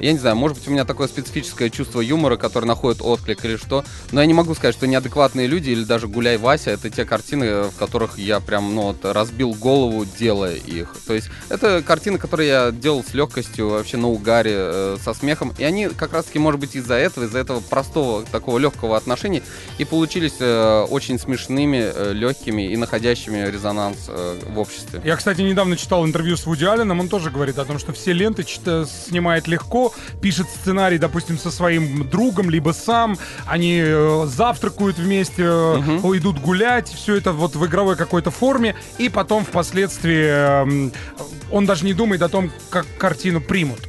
я 0.00 0.12
не 0.12 0.18
знаю, 0.18 0.34
может 0.34 0.58
быть, 0.58 0.66
у 0.66 0.70
меня 0.72 0.84
такое 0.84 1.06
специфическое 1.06 1.70
чувство 1.70 2.00
юмора, 2.00 2.36
которое 2.36 2.66
находит 2.66 3.00
отклик 3.02 3.44
или 3.44 3.56
что. 3.56 3.84
Но 4.10 4.20
я 4.20 4.26
не 4.26 4.34
могу 4.34 4.54
сказать, 4.54 4.74
что 4.74 4.86
неадекватные 4.86 5.46
люди 5.46 5.70
или 5.70 5.84
даже 5.84 6.08
Гуляй 6.08 6.38
Вася 6.38 6.70
это 6.70 6.90
те 6.90 7.04
картины, 7.04 7.64
в 7.64 7.76
которых 7.78 8.18
я 8.18 8.40
прям, 8.40 8.74
ну, 8.74 8.82
вот, 8.82 9.04
разбил 9.12 9.52
голову, 9.54 10.04
делая 10.18 10.54
их. 10.54 10.94
То 11.06 11.14
есть 11.14 11.28
это 11.48 11.82
картины, 11.82 12.18
которые 12.18 12.48
я 12.48 12.70
делал 12.70 13.04
с 13.04 13.14
легкостью, 13.14 13.70
вообще 13.70 13.96
на 13.96 14.08
угаре, 14.08 14.52
э, 14.54 14.96
со 15.02 15.14
смехом. 15.14 15.52
И 15.58 15.64
они 15.64 15.88
как 15.88 16.12
раз-таки, 16.12 16.38
может 16.38 16.60
быть, 16.60 16.74
из-за 16.76 16.94
этого, 16.94 17.24
из-за 17.24 17.38
этого 17.38 17.60
простого, 17.60 18.24
такого 18.24 18.58
легкого 18.58 18.96
отношения 18.96 19.42
и 19.78 19.84
получились 19.84 20.34
э, 20.40 20.86
очень 20.90 21.18
смешными, 21.18 21.78
э, 21.82 22.12
легкими 22.12 22.70
и 22.72 22.76
находящими 22.76 23.50
резонанс 23.50 24.06
э, 24.08 24.38
в 24.48 24.58
обществе. 24.58 25.00
Я, 25.04 25.16
кстати, 25.16 25.40
недавно 25.40 25.76
читал 25.76 26.04
интервью 26.04 26.36
с 26.36 26.46
Вуди 26.46 26.64
Алленом, 26.64 27.00
он 27.00 27.08
тоже 27.08 27.30
говорит 27.30 27.58
о 27.58 27.64
том, 27.64 27.78
что 27.78 27.92
все 27.92 28.12
ленты 28.12 28.44
чит- 28.44 28.88
снимает 29.08 29.48
легко, 29.48 29.92
пишет 30.20 30.46
сценарий, 30.48 30.98
допустим, 30.98 31.38
со 31.38 31.50
своим 31.50 32.08
другом, 32.08 32.50
либо 32.50 32.70
сам, 32.72 33.18
они 33.46 33.82
завтракают 34.26 34.98
вместе, 34.98 35.42
э, 35.42 35.78
идут 36.16 36.40
гулять, 36.40 36.88
все 36.88 37.16
это 37.16 37.32
вот 37.32 37.56
в 37.56 37.66
игровой 37.66 37.96
какой-то 37.96 38.30
форме, 38.30 38.76
и 39.02 39.08
потом 39.08 39.44
впоследствии 39.44 40.26
эм, 40.26 40.92
он 41.50 41.66
даже 41.66 41.84
не 41.84 41.92
думает 41.92 42.22
о 42.22 42.28
том, 42.28 42.50
как 42.70 42.86
картину 42.98 43.40
примут. 43.40 43.80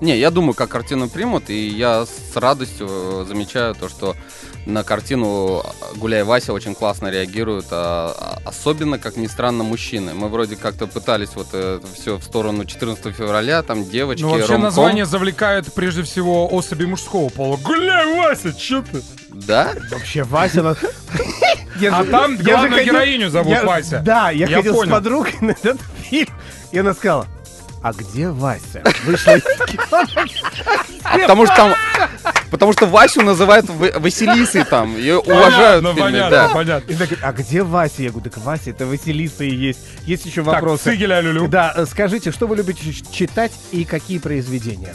Не, 0.00 0.16
я 0.16 0.30
думаю, 0.30 0.54
как 0.54 0.68
картину 0.68 1.08
примут, 1.08 1.50
и 1.50 1.68
я 1.68 2.06
с 2.06 2.36
радостью 2.36 2.88
э, 2.90 3.24
замечаю 3.26 3.74
то, 3.74 3.88
что 3.88 4.14
на 4.66 4.84
картину 4.84 5.64
Гуляй 5.96 6.22
Вася 6.24 6.52
очень 6.52 6.74
классно 6.74 7.08
реагируют, 7.08 7.66
а, 7.70 8.14
а 8.44 8.48
особенно, 8.48 8.98
как 8.98 9.16
ни 9.16 9.26
странно, 9.26 9.64
мужчины. 9.64 10.14
Мы 10.14 10.28
вроде 10.28 10.56
как-то 10.56 10.86
пытались 10.86 11.30
вот 11.34 11.48
это 11.54 11.80
все 11.94 12.16
в 12.18 12.22
сторону 12.22 12.64
14 12.64 13.12
февраля, 13.14 13.62
там 13.62 13.88
девочки, 13.88 14.22
Ну, 14.22 14.30
вообще 14.30 14.46
ромком. 14.46 14.62
название 14.64 15.06
завлекает 15.06 15.72
прежде 15.72 16.02
всего 16.02 16.52
особи 16.52 16.84
мужского 16.84 17.28
пола. 17.28 17.56
Гуляй, 17.56 18.14
Вася, 18.14 18.52
чё 18.52 18.82
ты? 18.82 19.02
Да? 19.30 19.72
Вообще, 19.90 20.22
Вася... 20.22 20.76
Я 21.80 21.96
А 21.96 22.04
там 22.04 22.36
я 22.36 22.42
главную 22.42 22.72
ходил- 22.72 22.94
героиню 22.94 23.30
зовут 23.30 23.52
я- 23.52 23.64
Вася. 23.64 24.00
Да, 24.04 24.30
я, 24.30 24.46
Я 24.46 24.56
ходил 24.56 24.74
понял. 24.74 24.90
с 24.90 24.92
подругой 24.94 25.34
на 25.40 25.50
этот 25.52 25.80
фильм, 26.02 26.28
и 26.72 26.78
она 26.78 26.94
сказала, 26.94 27.26
а 27.82 27.92
где 27.92 28.28
Вася? 28.28 28.82
Вышла 29.04 29.36
потому 31.02 31.46
что 31.46 31.56
там... 31.56 31.74
Потому 32.50 32.72
что 32.72 32.86
Васю 32.86 33.22
называют 33.22 33.68
Ва- 33.68 33.98
Василисой 33.98 34.64
там, 34.64 34.96
ее 34.96 35.18
уважают 35.18 35.84
Понятно, 35.84 35.90
в 35.90 35.94
фильме, 35.94 36.02
понятно, 36.12 36.30
да. 36.30 36.48
понятно. 36.48 36.90
И 36.90 36.94
говорит, 36.94 37.18
а 37.22 37.32
где 37.32 37.62
Вася? 37.62 38.02
Я 38.02 38.10
говорю, 38.10 38.30
так 38.30 38.42
Вася, 38.42 38.70
это 38.70 38.86
Василиса 38.86 39.44
и 39.44 39.54
есть. 39.54 39.80
Есть 40.06 40.24
еще 40.24 40.42
Так, 40.42 40.54
вопросы. 40.54 40.84
Цигеля 40.84 41.20
Люлю. 41.20 41.46
Да, 41.46 41.74
э, 41.76 41.84
скажите, 41.84 42.32
что 42.32 42.46
вы 42.46 42.56
любите 42.56 42.80
читать 43.12 43.52
и 43.70 43.84
какие 43.84 44.18
произведения? 44.18 44.94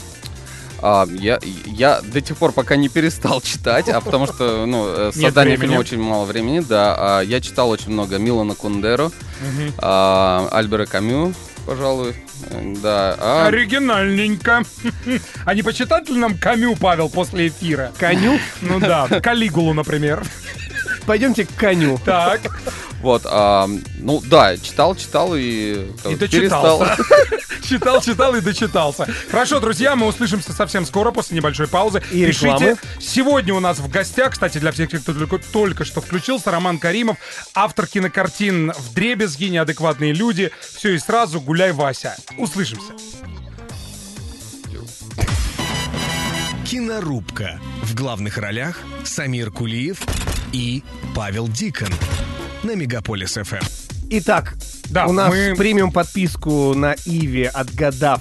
А, 0.82 1.06
я, 1.10 1.38
я 1.66 2.00
до 2.02 2.20
тех 2.20 2.36
пор 2.36 2.52
пока 2.52 2.76
не 2.76 2.88
перестал 2.88 3.40
читать, 3.42 3.88
а 3.88 4.00
потому 4.00 4.26
что 4.26 4.66
ну, 4.66 4.86
э, 4.88 5.12
создание 5.14 5.56
фильма 5.56 5.78
очень 5.78 6.00
мало 6.00 6.24
времени, 6.24 6.60
да. 6.60 6.94
А, 6.98 7.20
я 7.20 7.40
читал 7.40 7.70
очень 7.70 7.90
много 7.92 8.18
Милана 8.18 8.54
Кундеру, 8.54 9.12
а, 9.78 10.48
Альбера 10.52 10.86
Камю, 10.86 11.34
пожалуй. 11.66 12.14
Э, 12.50 12.74
Да. 12.82 13.16
А, 13.18 13.46
Оригинальненько. 13.48 14.62
А 15.44 15.54
не 15.54 15.62
почитать 15.62 16.08
ли 16.08 16.16
нам 16.18 16.36
Камю, 16.38 16.76
Павел, 16.76 17.08
после 17.08 17.48
эфира? 17.48 17.92
Коню? 17.98 18.38
Ну 18.60 18.80
да, 18.80 19.08
Калигулу, 19.20 19.72
например. 19.72 20.22
Пойдемте 21.06 21.44
к 21.44 21.54
коню. 21.54 21.98
Так, 22.04 22.40
вот, 23.04 23.26
а, 23.26 23.68
ну 23.98 24.22
да, 24.24 24.56
читал, 24.56 24.96
читал 24.96 25.36
и, 25.36 25.86
и 26.08 26.16
перестал. 26.16 26.78
дочитался. 26.78 26.96
Читал, 27.68 28.00
читал 28.02 28.34
и 28.34 28.40
дочитался. 28.40 29.06
Хорошо, 29.30 29.60
друзья, 29.60 29.96
мы 29.96 30.06
услышимся 30.06 30.52
совсем 30.52 30.84
скоро, 30.84 31.12
после 31.12 31.36
небольшой 31.36 31.66
паузы. 31.66 32.02
И 32.12 32.24
рекламы. 32.24 32.76
Сегодня 33.00 33.54
у 33.54 33.60
нас 33.60 33.78
в 33.78 33.90
гостях, 33.90 34.32
кстати, 34.32 34.58
для 34.58 34.72
всех, 34.72 34.88
кто 34.90 35.12
только, 35.12 35.38
только 35.38 35.84
что 35.84 36.00
включился, 36.00 36.50
Роман 36.50 36.78
Каримов, 36.78 37.18
автор 37.54 37.86
кинокартин 37.86 38.72
«В 38.72 38.94
дребезги», 38.94 39.46
«Неадекватные 39.46 40.12
люди», 40.12 40.50
«Все 40.60 40.94
и 40.94 40.98
сразу», 40.98 41.40
«Гуляй, 41.40 41.72
Вася». 41.72 42.16
Услышимся. 42.38 42.92
Кинорубка. 46.66 47.60
В 47.82 47.94
главных 47.94 48.38
ролях 48.38 48.78
Самир 49.04 49.50
Кулиев 49.50 50.00
и 50.52 50.82
Павел 51.14 51.48
Дикон. 51.48 51.88
На 52.64 52.74
Мегаполис 52.74 53.34
ФМ. 53.34 53.56
Итак, 54.10 54.54
Да, 54.90 55.06
у 55.06 55.12
нас 55.12 55.30
мы- 55.30 55.54
премиум 55.56 55.92
подписку 55.92 56.74
на 56.74 56.94
Иви, 57.04 57.44
отгадав, 57.44 58.20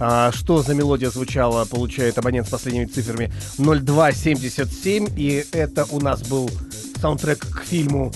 а, 0.00 0.30
что 0.32 0.62
за 0.62 0.74
мелодия 0.74 1.10
звучала, 1.10 1.64
получает 1.64 2.18
абонент 2.18 2.46
с 2.46 2.50
последними 2.50 2.86
цифрами 2.86 3.32
0277. 3.58 5.08
И 5.16 5.44
это 5.52 5.84
у 5.90 6.00
нас 6.00 6.22
был 6.22 6.50
саундтрек 7.00 7.38
к 7.40 7.62
фильму 7.64 8.12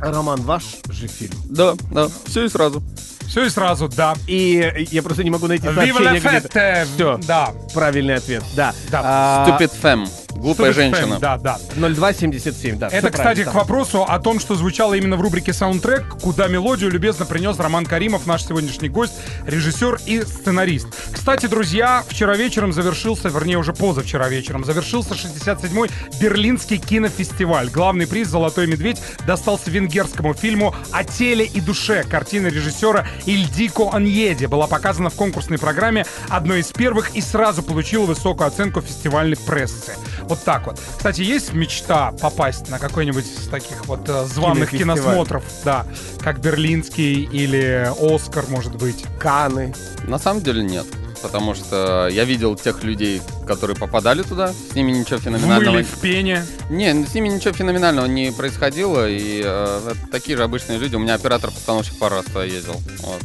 Роман, 0.00 0.40
ваш 0.42 0.62
же 0.90 1.06
фильм. 1.08 1.34
Да, 1.48 1.74
да, 1.92 2.08
все 2.26 2.44
и 2.44 2.48
сразу. 2.48 2.82
Все 3.26 3.46
и 3.46 3.48
сразу, 3.50 3.88
да. 3.88 4.14
И 4.26 4.86
я 4.90 5.02
просто 5.02 5.24
не 5.24 5.30
могу 5.30 5.46
найти 5.46 5.66
Viva 5.66 5.98
la 5.98 6.20
сообщение 6.20 6.40
fête! 6.40 6.86
Все, 6.94 7.20
Да. 7.26 7.52
правильный 7.72 8.14
ответ, 8.16 8.42
да. 8.54 8.74
Да. 8.90 9.00
А, 9.04 9.46
Stupid 9.58 9.72
Femme. 9.82 10.08
Глупая 10.36 10.70
Stupid 10.70 10.74
женщина. 10.74 11.14
Femme, 11.14 11.20
Да, 11.20 11.38
да. 11.38 11.58
0277, 11.76 12.78
да. 12.78 12.88
Это, 12.88 13.10
кстати, 13.10 13.42
правильно, 13.42 13.52
к 13.52 13.54
вопросу 13.54 14.04
о 14.04 14.18
том, 14.18 14.40
что 14.40 14.54
звучало 14.54 14.94
именно 14.94 15.16
в 15.16 15.20
рубрике 15.20 15.52
«Саундтрек», 15.52 16.04
куда 16.22 16.48
мелодию 16.48 16.90
любезно 16.90 17.24
принес 17.24 17.58
Роман 17.58 17.86
Каримов, 17.86 18.26
наш 18.26 18.44
сегодняшний 18.44 18.88
гость, 18.88 19.14
режиссер 19.46 20.00
и 20.06 20.22
сценарист. 20.22 20.88
Кстати, 21.12 21.46
друзья, 21.46 22.02
вчера 22.08 22.36
вечером 22.36 22.72
завершился, 22.72 23.28
вернее, 23.28 23.58
уже 23.58 23.72
позавчера 23.72 24.28
вечером, 24.28 24.64
завершился 24.64 25.14
67-й 25.14 25.90
Берлинский 26.20 26.78
кинофестиваль. 26.78 27.68
Главный 27.70 28.06
приз 28.06 28.28
«Золотой 28.28 28.66
медведь» 28.66 29.00
достался 29.26 29.70
венгерскому 29.70 30.34
фильму 30.34 30.74
«О 30.92 31.04
теле 31.04 31.44
и 31.44 31.60
душе». 31.60 32.04
Картина 32.04 32.48
режиссера 32.48 33.06
Ильдико 33.26 33.90
Аньеди 33.92 34.46
была 34.46 34.66
показана 34.66 35.10
в 35.10 35.14
конкурсной 35.14 35.58
программе 35.58 36.04
одной 36.28 36.60
из 36.60 36.66
первых 36.66 37.14
и 37.14 37.20
сразу 37.20 37.62
получила 37.62 38.06
высокую 38.06 38.48
оценку 38.48 38.80
фестивальной 38.80 39.36
прессы. 39.36 39.94
Вот 40.28 40.42
так 40.42 40.66
вот. 40.66 40.80
Кстати, 40.96 41.22
есть 41.22 41.52
мечта 41.52 42.12
попасть 42.12 42.68
на 42.70 42.78
какой-нибудь 42.78 43.24
из 43.24 43.48
таких 43.48 43.86
вот 43.86 44.08
э, 44.08 44.24
званых 44.26 44.70
киносмотров, 44.70 45.44
да, 45.64 45.86
как 46.20 46.40
Берлинский 46.40 47.24
или 47.24 47.90
Оскар, 48.00 48.44
может 48.48 48.76
быть. 48.76 49.04
Каны. 49.18 49.74
На 50.06 50.18
самом 50.18 50.42
деле 50.42 50.62
нет. 50.62 50.86
Потому 51.22 51.54
что 51.54 52.08
я 52.12 52.24
видел 52.24 52.54
тех 52.54 52.84
людей, 52.84 53.22
которые 53.46 53.78
попадали 53.78 54.22
туда, 54.22 54.52
с 54.52 54.74
ними 54.74 54.92
ничего 54.92 55.18
феноменального... 55.18 55.76
мыле, 55.76 55.84
в 55.84 55.98
пене. 56.00 56.44
Не, 56.68 57.06
с 57.06 57.14
ними 57.14 57.28
ничего 57.28 57.54
феноменального 57.54 58.04
не 58.04 58.30
происходило, 58.30 59.08
и 59.08 59.40
э, 59.42 59.94
такие 60.12 60.36
же 60.36 60.44
обычные 60.44 60.78
люди. 60.78 60.96
У 60.96 60.98
меня 60.98 61.14
оператор-постановщик 61.14 61.98
пару 61.98 62.16
раз 62.16 62.26
туда 62.26 62.44
ездил. 62.44 62.76
Вот. 62.98 63.22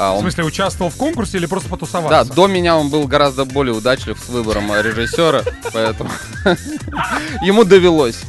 А 0.00 0.12
В 0.12 0.16
он- 0.16 0.20
смысле, 0.22 0.44
участвовал 0.44 0.90
в 0.92 0.96
конкурсе 0.96 1.38
или 1.38 1.46
просто 1.46 1.68
Да, 1.68 1.74
потусоваться? 1.76 2.32
до 2.32 2.46
меня 2.46 2.76
он 2.76 2.88
был 2.88 3.06
гораздо 3.08 3.44
более 3.44 3.74
удачлив 3.74 4.16
с 4.24 4.28
выбором 4.28 4.72
режиссера, 4.80 5.42
поэтому 5.72 6.10
ему 7.42 7.64
довелось. 7.64 8.20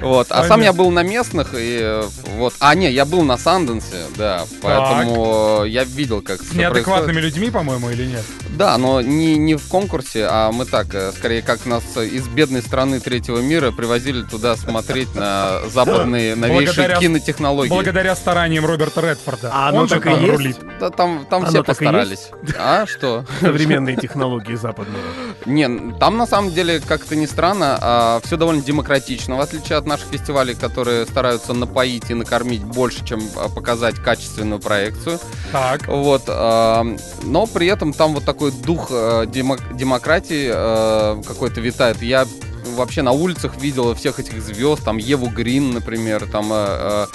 Вот. 0.00 0.28
А 0.30 0.44
сам 0.44 0.62
я 0.62 0.72
был 0.72 0.90
на 0.90 1.02
местных, 1.02 1.48
и 1.54 2.00
вот. 2.36 2.54
А, 2.60 2.74
не, 2.74 2.90
я 2.90 3.04
был 3.04 3.22
на 3.22 3.36
Санденсе, 3.36 4.04
да. 4.16 4.44
Поэтому 4.62 5.64
я 5.64 5.84
видел, 5.84 6.22
как 6.22 6.42
С 6.42 6.52
неадекватными 6.52 7.20
людьми, 7.20 7.50
по-моему, 7.50 7.90
или 7.90 8.06
нет? 8.06 8.22
Да, 8.50 8.76
но 8.78 9.00
не, 9.00 9.36
не 9.36 9.54
в 9.54 9.68
конкурсе, 9.68 10.26
а 10.28 10.50
мы 10.50 10.64
так, 10.64 10.92
э, 10.94 11.12
скорее, 11.12 11.42
как 11.42 11.64
нас 11.66 11.84
из 11.96 12.26
бедной 12.26 12.60
страны 12.62 12.98
третьего 12.98 13.38
мира 13.38 13.70
привозили 13.70 14.22
туда 14.22 14.56
смотреть 14.56 15.14
на 15.14 15.60
западные 15.68 16.34
новейшие 16.34 16.66
Благодаря- 16.66 16.98
кинотехнологии. 16.98 17.68
Благодаря 17.68 18.16
стараниям 18.16 18.66
Роберта 18.66 19.00
Редфорда. 19.00 19.50
А 19.52 19.68
оно 19.68 19.82
Он 19.82 19.88
же 19.88 19.94
так 19.94 20.06
и 20.06 20.10
там 20.10 20.20
есть? 20.20 20.32
рулит. 20.32 20.56
Да, 20.80 20.90
там 20.90 21.26
там 21.28 21.42
Оно 21.42 21.50
все 21.50 21.64
постарались. 21.64 22.30
А, 22.58 22.86
что? 22.86 23.24
Современные 23.40 23.96
технологии 23.96 24.54
западные. 24.54 25.02
Не, 25.46 25.92
там 25.98 26.16
на 26.16 26.26
самом 26.26 26.52
деле, 26.52 26.80
как-то 26.80 27.14
ни 27.16 27.26
странно, 27.26 28.20
все 28.24 28.36
довольно 28.36 28.62
демократично, 28.62 29.36
в 29.36 29.40
отличие 29.40 29.78
от 29.78 29.86
наших 29.88 30.08
фестивалей, 30.08 30.54
которые 30.54 31.06
стараются 31.06 31.52
напоить 31.54 32.10
и 32.10 32.14
накормить 32.14 32.62
больше, 32.62 33.04
чем 33.04 33.20
а, 33.36 33.48
показать 33.48 33.96
качественную 33.96 34.60
проекцию. 34.60 35.18
Так. 35.52 35.88
Вот, 35.88 36.22
а, 36.28 36.86
но 37.22 37.46
при 37.46 37.66
этом 37.66 37.92
там 37.92 38.14
вот 38.14 38.24
такой 38.24 38.52
дух 38.52 38.90
демок- 38.90 39.76
демократии 39.76 40.50
а, 40.52 41.20
какой-то 41.26 41.60
витает. 41.60 42.02
Я 42.02 42.26
вообще 42.76 43.02
на 43.02 43.12
улицах 43.12 43.60
видел 43.60 43.94
всех 43.94 44.20
этих 44.20 44.40
звезд, 44.42 44.84
там 44.84 44.98
Еву 44.98 45.28
Грин, 45.28 45.72
например, 45.72 46.26
там 46.30 46.48
а, 46.52 47.08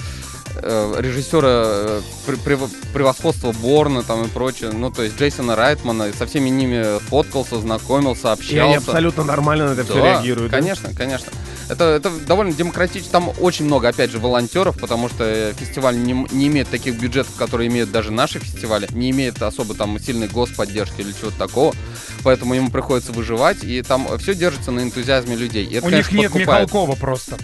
э, 0.55 0.95
режиссера 0.99 1.41
э, 1.47 2.01
пр- 2.25 2.35
прев- 2.45 2.75
превосходства 2.93 3.51
Борна 3.51 4.03
там 4.03 4.23
и 4.25 4.27
прочее. 4.27 4.71
Ну, 4.73 4.91
то 4.91 5.03
есть 5.03 5.17
Джейсона 5.19 5.55
Райтмана, 5.55 6.03
и 6.09 6.13
со 6.13 6.25
всеми 6.25 6.49
ними 6.49 6.99
фоткался, 6.99 7.59
знакомился, 7.59 8.29
И 8.29 8.31
общался. 8.31 8.63
они 8.63 8.75
абсолютно 8.75 9.23
нормально 9.23 9.67
на 9.69 9.71
это 9.73 9.83
все 9.83 9.93
Да, 9.95 9.99
реагируют. 10.01 10.51
да? 10.51 10.57
Конечно, 10.59 10.93
конечно. 10.95 11.31
Это, 11.69 11.85
это 11.85 12.09
довольно 12.27 12.51
демократично. 12.51 13.09
Там 13.09 13.31
очень 13.39 13.65
много, 13.65 13.87
опять 13.87 14.11
же, 14.11 14.19
волонтеров, 14.19 14.77
потому 14.77 15.07
что 15.07 15.23
э, 15.23 15.53
фестиваль 15.53 15.97
не, 15.97 16.11
не 16.31 16.47
имеет 16.47 16.67
таких 16.69 16.99
бюджетов, 16.99 17.35
которые 17.35 17.69
имеют 17.69 17.89
даже 17.91 18.11
наши 18.11 18.39
фестивали, 18.39 18.87
не 18.91 19.11
имеет 19.11 19.41
особо 19.41 19.73
там 19.73 19.97
сильной 19.99 20.27
господдержки 20.27 20.99
или 21.01 21.13
чего-то 21.13 21.37
такого. 21.37 21.73
Поэтому 22.23 22.53
ему 22.53 22.69
приходится 22.69 23.11
выживать, 23.13 23.63
и 23.63 23.81
там 23.81 24.07
все 24.19 24.35
держится 24.35 24.71
на 24.71 24.81
энтузиазме 24.81 25.35
людей. 25.35 25.65
И 25.65 25.75
это, 25.75 25.87
У 25.87 25.89
них 25.89 26.07
конечно, 26.09 26.17
нет 26.17 26.31
подкупает. 26.33 26.67
Михалкова 26.67 26.95
просто. 26.95 27.37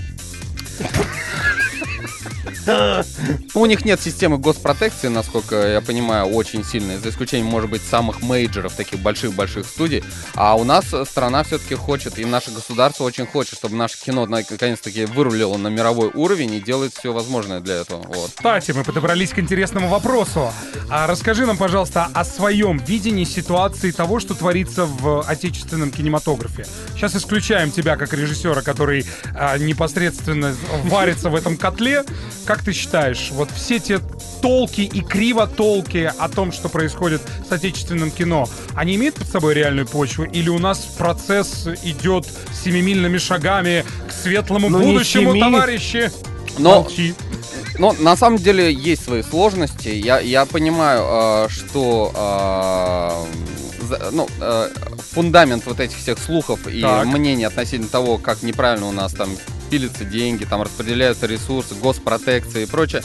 У 3.54 3.65
них 3.65 3.86
нет 3.86 4.02
системы 4.02 4.38
госпротекции, 4.38 5.08
насколько 5.08 5.56
я 5.56 5.82
понимаю, 5.82 6.26
очень 6.26 6.63
сильной, 6.63 6.98
за 6.98 7.10
исключением, 7.10 7.48
может 7.48 7.69
быть, 7.69 7.82
самых 7.82 8.22
мейджеров, 8.22 8.74
таких 8.74 9.00
больших-больших 9.00 9.65
студий. 9.65 10.04
А 10.36 10.56
у 10.56 10.63
нас 10.63 10.86
страна 11.06 11.43
все-таки 11.43 11.76
хочет, 11.76 12.19
и 12.19 12.26
наше 12.26 12.52
государство 12.52 13.04
очень 13.04 13.26
хочет, 13.26 13.56
чтобы 13.56 13.76
наше 13.76 14.00
кино 14.00 14.26
наконец-таки 14.26 15.06
вырулило 15.06 15.58
на 15.58 15.67
мировой 15.67 16.12
уровень 16.13 16.54
и 16.56 16.60
делает 16.60 16.93
все 16.93 17.13
возможное 17.13 17.60
для 17.60 17.76
этого. 17.76 18.02
Вот. 18.02 18.32
Кстати, 18.36 18.72
мы 18.72 18.84
подобрались 18.84 19.32
к 19.32 19.39
интересному 19.39 19.89
вопросу. 19.89 20.52
А 20.89 21.08
расскажи 21.08 21.45
нам, 21.45 21.58
пожалуйста, 21.58 22.10
о 22.13 22.24
своем 22.26 22.78
видении 22.78 23.24
ситуации 23.24 23.91
того, 23.91 24.19
что 24.19 24.34
творится 24.34 24.86
в 24.86 25.22
отечественном 25.22 25.91
кинематографе. 25.91 26.65
Сейчас 26.95 27.15
исключаем 27.15 27.72
тебя 27.72 27.95
как 27.95 28.13
режиссера, 28.13 28.62
который 28.62 29.06
а, 29.36 29.58
непосредственно 29.58 30.56
варится 30.86 31.30
в 31.30 31.36
этом 31.36 31.58
котле. 31.58 32.04
Как 32.49 32.63
ты 32.63 32.73
считаешь, 32.73 33.29
вот 33.31 33.51
все 33.51 33.77
те 33.77 33.99
толки 34.41 34.81
и 34.81 35.01
кривотолки 35.01 36.12
о 36.17 36.27
том, 36.29 36.51
что 36.51 36.67
происходит 36.67 37.21
с 37.47 37.51
отечественным 37.51 38.09
кино, 38.09 38.49
они 38.73 38.95
имеют 38.95 39.13
под 39.17 39.27
собой 39.29 39.53
реальную 39.53 39.85
почву? 39.85 40.23
Или 40.23 40.49
у 40.49 40.57
нас 40.57 40.79
процесс 40.97 41.67
идет 41.83 42.25
семимильными 42.51 43.19
шагами 43.19 43.85
к 44.07 44.12
светлому 44.12 44.67
Ну, 44.69 44.79
будущему, 44.79 45.29
семи. 45.33 45.39
товарищи? 45.41 46.12
Но 46.57 46.81
Молчи. 46.81 47.13
Но 47.77 47.93
на 47.99 48.17
самом 48.17 48.39
деле 48.39 48.73
есть 48.73 49.03
свои 49.05 49.21
сложности. 49.21 49.89
Я, 49.89 50.19
я 50.19 50.47
понимаю, 50.47 51.45
э, 51.45 51.49
что 51.49 53.27
э, 53.79 53.85
за- 53.85 54.09
ну, 54.12 54.27
э, 54.41 54.69
фундамент 55.12 55.67
вот 55.67 55.79
этих 55.79 55.97
всех 55.99 56.17
слухов 56.17 56.65
и 56.67 56.81
Так. 56.81 57.05
мнений 57.05 57.43
относительно 57.43 57.89
того, 57.89 58.17
как 58.17 58.41
неправильно 58.41 58.88
у 58.88 58.91
нас 58.91 59.13
там 59.13 59.29
пилятся 59.69 60.05
деньги, 60.05 60.45
там 60.45 60.62
распределяются 60.62 61.25
ресурсы, 61.27 61.75
госпротекция 61.75 62.63
и 62.63 62.65
прочее. 62.65 63.03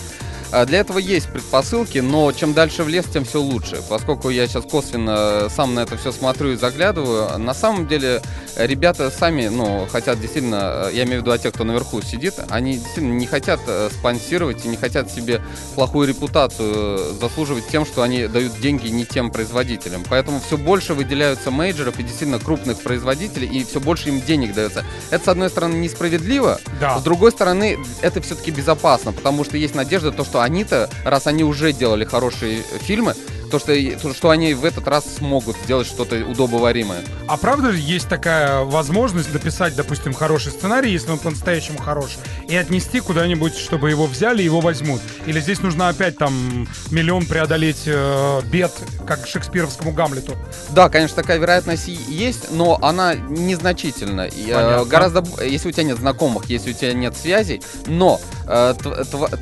А 0.53 0.67
Для 0.67 0.79
этого 0.79 0.99
есть 0.99 1.29
предпосылки, 1.29 1.99
но 1.99 2.31
чем 2.31 2.55
дальше 2.55 2.85
в 2.85 2.89
лес, 2.89 3.07
тем 3.13 3.25
все 3.25 3.41
лучше. 3.41 3.83
Поскольку 3.89 4.31
я 4.31 4.47
сейчас 4.47 4.65
косвенно 4.65 5.49
сам 5.49 5.75
на 5.75 5.81
это 5.81 5.97
все 5.97 6.13
смотрю 6.13 6.53
и 6.53 6.57
заглядываю, 6.57 7.39
на 7.39 7.55
самом 7.55 7.89
деле 7.89 8.21
э, 8.21 8.23
ребята 8.57 9.11
сами, 9.11 9.49
ну, 9.49 9.87
хотят 9.91 10.21
действительно, 10.21 10.89
э, 10.89 10.91
я 10.95 11.05
имею 11.05 11.21
в 11.21 11.23
виду 11.23 11.33
о 11.33 11.39
тех, 11.39 11.53
кто 11.55 11.65
наверху 11.65 12.01
сидит, 12.03 12.35
они 12.51 12.75
действительно 12.75 13.13
не 13.15 13.27
хотят 13.27 13.61
э, 13.67 13.89
спонсировать 13.93 14.65
и 14.65 14.69
не 14.69 14.77
хотят 14.77 15.11
себе 15.11 15.43
плохую 15.75 16.09
репутацию 16.09 16.73
э, 16.99 17.13
заслуживать 17.21 17.67
тем, 17.69 17.85
что 17.85 18.03
они 18.03 18.27
дают 18.27 18.59
деньги 18.61 18.89
не 18.89 19.05
тем 19.05 19.31
производителям. 19.31 20.03
Поэтому 20.09 20.41
все 20.41 20.57
больше 20.57 20.95
выделяются 20.95 21.51
мейджеров 21.51 21.99
и 21.99 22.03
действительно 22.03 22.39
крупных 22.39 22.81
производителей, 22.83 23.49
и 23.49 23.65
все 23.65 23.81
больше 23.81 24.09
им 24.09 24.21
денег 24.21 24.55
дается. 24.55 24.85
Это, 25.11 25.25
с 25.25 25.29
одной 25.29 25.51
стороны, 25.51 25.75
несправедливо, 25.77 26.61
Да. 26.81 26.99
с 26.99 27.03
другой 27.03 27.33
стороны, 27.33 27.79
это 28.03 28.21
все-таки 28.21 28.51
безопасно, 28.51 29.13
потому 29.13 29.45
что 29.45 29.57
есть 29.57 29.75
надежда, 29.75 30.13
то, 30.13 30.25
что 30.25 30.41
они-то, 30.41 30.89
раз 31.05 31.27
они 31.27 31.45
уже 31.45 31.73
делали 31.73 32.05
хорошие 32.05 32.63
фильмы, 32.81 33.15
то 33.59 33.67
то, 33.67 33.99
что, 33.99 34.09
то, 34.09 34.15
что 34.15 34.31
они 34.31 34.55
в 34.55 34.65
этот 34.65 34.89
раз 34.89 35.05
смогут 35.19 35.57
сделать 35.65 35.87
что-то 35.87 36.17
удобоваримое. 36.25 37.03
А 37.29 37.37
правда 37.37 37.73
же 37.73 37.79
есть 37.79 38.09
такая 38.09 38.65
возможность 38.65 39.33
написать, 39.33 39.77
допустим, 39.77 40.13
хороший 40.13 40.53
сценарий, 40.53 40.91
если 40.91 41.11
он 41.11 41.19
по-настоящему 41.19 41.79
хорош, 41.79 42.17
и 42.49 42.57
отнести 42.57 43.01
куда-нибудь, 43.01 43.57
чтобы 43.57 43.91
его 43.91 44.07
взяли 44.07 44.43
и 44.43 44.45
его 44.45 44.61
возьмут? 44.61 45.01
Или 45.27 45.41
здесь 45.41 45.61
нужно 45.61 45.89
опять 45.89 46.19
там 46.19 46.69
миллион 46.91 47.27
преодолеть 47.27 47.83
э, 47.87 48.41
бед, 48.45 48.73
как 49.07 49.27
шекспировскому 49.27 49.93
Гамлету? 49.93 50.35
Да, 50.71 50.89
конечно, 50.89 51.17
такая 51.17 51.39
вероятность 51.39 51.87
есть, 51.87 52.51
но 52.51 52.79
она 52.83 53.15
незначительна. 53.15 54.29
Э, 54.49 54.85
гораздо, 54.85 55.23
б- 55.23 55.49
если 55.49 55.69
у 55.69 55.73
тебя 55.73 55.85
нет 55.85 55.99
знакомых, 55.99 56.47
если 56.47 56.71
у 56.71 56.75
тебя 56.75 56.93
нет 56.93 57.17
связей, 57.17 57.63
но 57.87 58.21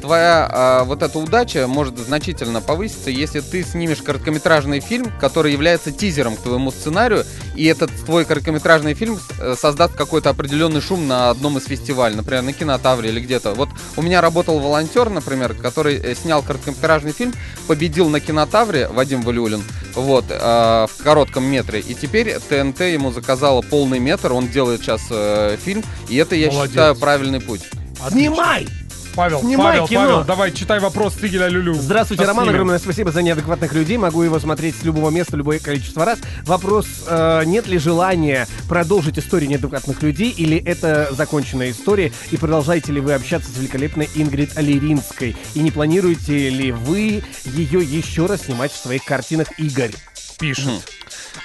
твоя 0.00 0.80
э, 0.82 0.84
вот 0.84 1.02
эта 1.02 1.18
удача 1.18 1.66
может 1.66 1.98
значительно 1.98 2.60
повыситься, 2.60 3.10
если 3.10 3.40
ты 3.40 3.62
снимешь 3.62 4.02
короткометражный 4.02 4.80
фильм, 4.80 5.12
который 5.20 5.52
является 5.52 5.90
тизером 5.92 6.36
к 6.36 6.40
твоему 6.40 6.70
сценарию, 6.70 7.24
и 7.54 7.64
этот 7.64 7.90
твой 8.04 8.24
короткометражный 8.24 8.94
фильм 8.94 9.18
э, 9.38 9.54
создаст 9.58 9.94
какой-то 9.94 10.30
определенный 10.30 10.80
шум 10.80 11.06
на 11.06 11.30
одном 11.30 11.58
из 11.58 11.66
фестивалей, 11.66 12.16
например, 12.16 12.42
на 12.42 12.52
кинотавре 12.52 13.10
или 13.10 13.20
где-то. 13.20 13.54
Вот 13.54 13.68
у 13.96 14.02
меня 14.02 14.20
работал 14.20 14.58
волонтер, 14.58 15.10
например, 15.10 15.54
который 15.54 15.96
э, 15.96 16.14
снял 16.14 16.42
короткометражный 16.42 17.12
фильм, 17.12 17.34
победил 17.66 18.08
на 18.08 18.20
кинотавре 18.20 18.88
Вадим 18.88 19.22
Валюлин, 19.22 19.62
вот, 19.94 20.26
э, 20.28 20.34
в 20.34 21.02
коротком 21.02 21.44
метре, 21.44 21.80
и 21.80 21.94
теперь 21.94 22.38
ТНТ 22.38 22.80
ему 22.80 23.10
заказала 23.12 23.62
полный 23.62 23.98
метр, 23.98 24.32
он 24.32 24.48
делает 24.48 24.82
сейчас 24.82 25.02
э, 25.10 25.56
фильм, 25.62 25.82
и 26.08 26.16
это, 26.16 26.34
я 26.34 26.50
Молодец. 26.50 26.70
считаю, 26.70 26.96
правильный 26.96 27.40
путь. 27.40 27.62
Снимай! 28.10 28.66
Павел, 29.14 29.40
Снимай 29.40 29.72
Павел, 29.72 29.88
кино. 29.88 30.00
Павел, 30.00 30.24
давай, 30.24 30.52
читай 30.52 30.80
вопрос 30.80 31.14
Тигеля 31.14 31.48
Люлю. 31.48 31.74
Здравствуйте, 31.74 32.24
Роман. 32.24 32.48
Огромное 32.48 32.78
спасибо 32.78 33.12
за 33.12 33.22
неадекватных 33.22 33.72
людей. 33.74 33.96
Могу 33.96 34.22
его 34.22 34.38
смотреть 34.38 34.76
с 34.76 34.82
любого 34.82 35.10
места, 35.10 35.36
любое 35.36 35.58
количество 35.58 36.04
раз. 36.04 36.18
Вопрос, 36.44 36.86
э, 37.06 37.42
нет 37.44 37.66
ли 37.66 37.78
желания 37.78 38.46
продолжить 38.68 39.18
историю 39.18 39.50
неадекватных 39.50 40.02
людей, 40.02 40.30
или 40.30 40.56
это 40.56 41.08
законченная 41.12 41.70
история, 41.70 42.12
и 42.30 42.36
продолжаете 42.36 42.92
ли 42.92 43.00
вы 43.00 43.12
общаться 43.12 43.50
с 43.50 43.56
великолепной 43.56 44.08
Ингрид 44.14 44.56
Алиринской? 44.56 45.36
И 45.54 45.60
не 45.60 45.70
планируете 45.70 46.48
ли 46.48 46.72
вы 46.72 47.22
ее 47.44 47.80
еще 47.80 48.26
раз 48.26 48.42
снимать 48.42 48.72
в 48.72 48.76
своих 48.76 49.04
картинах, 49.04 49.48
Игорь? 49.58 49.92
Пишет. 50.38 50.82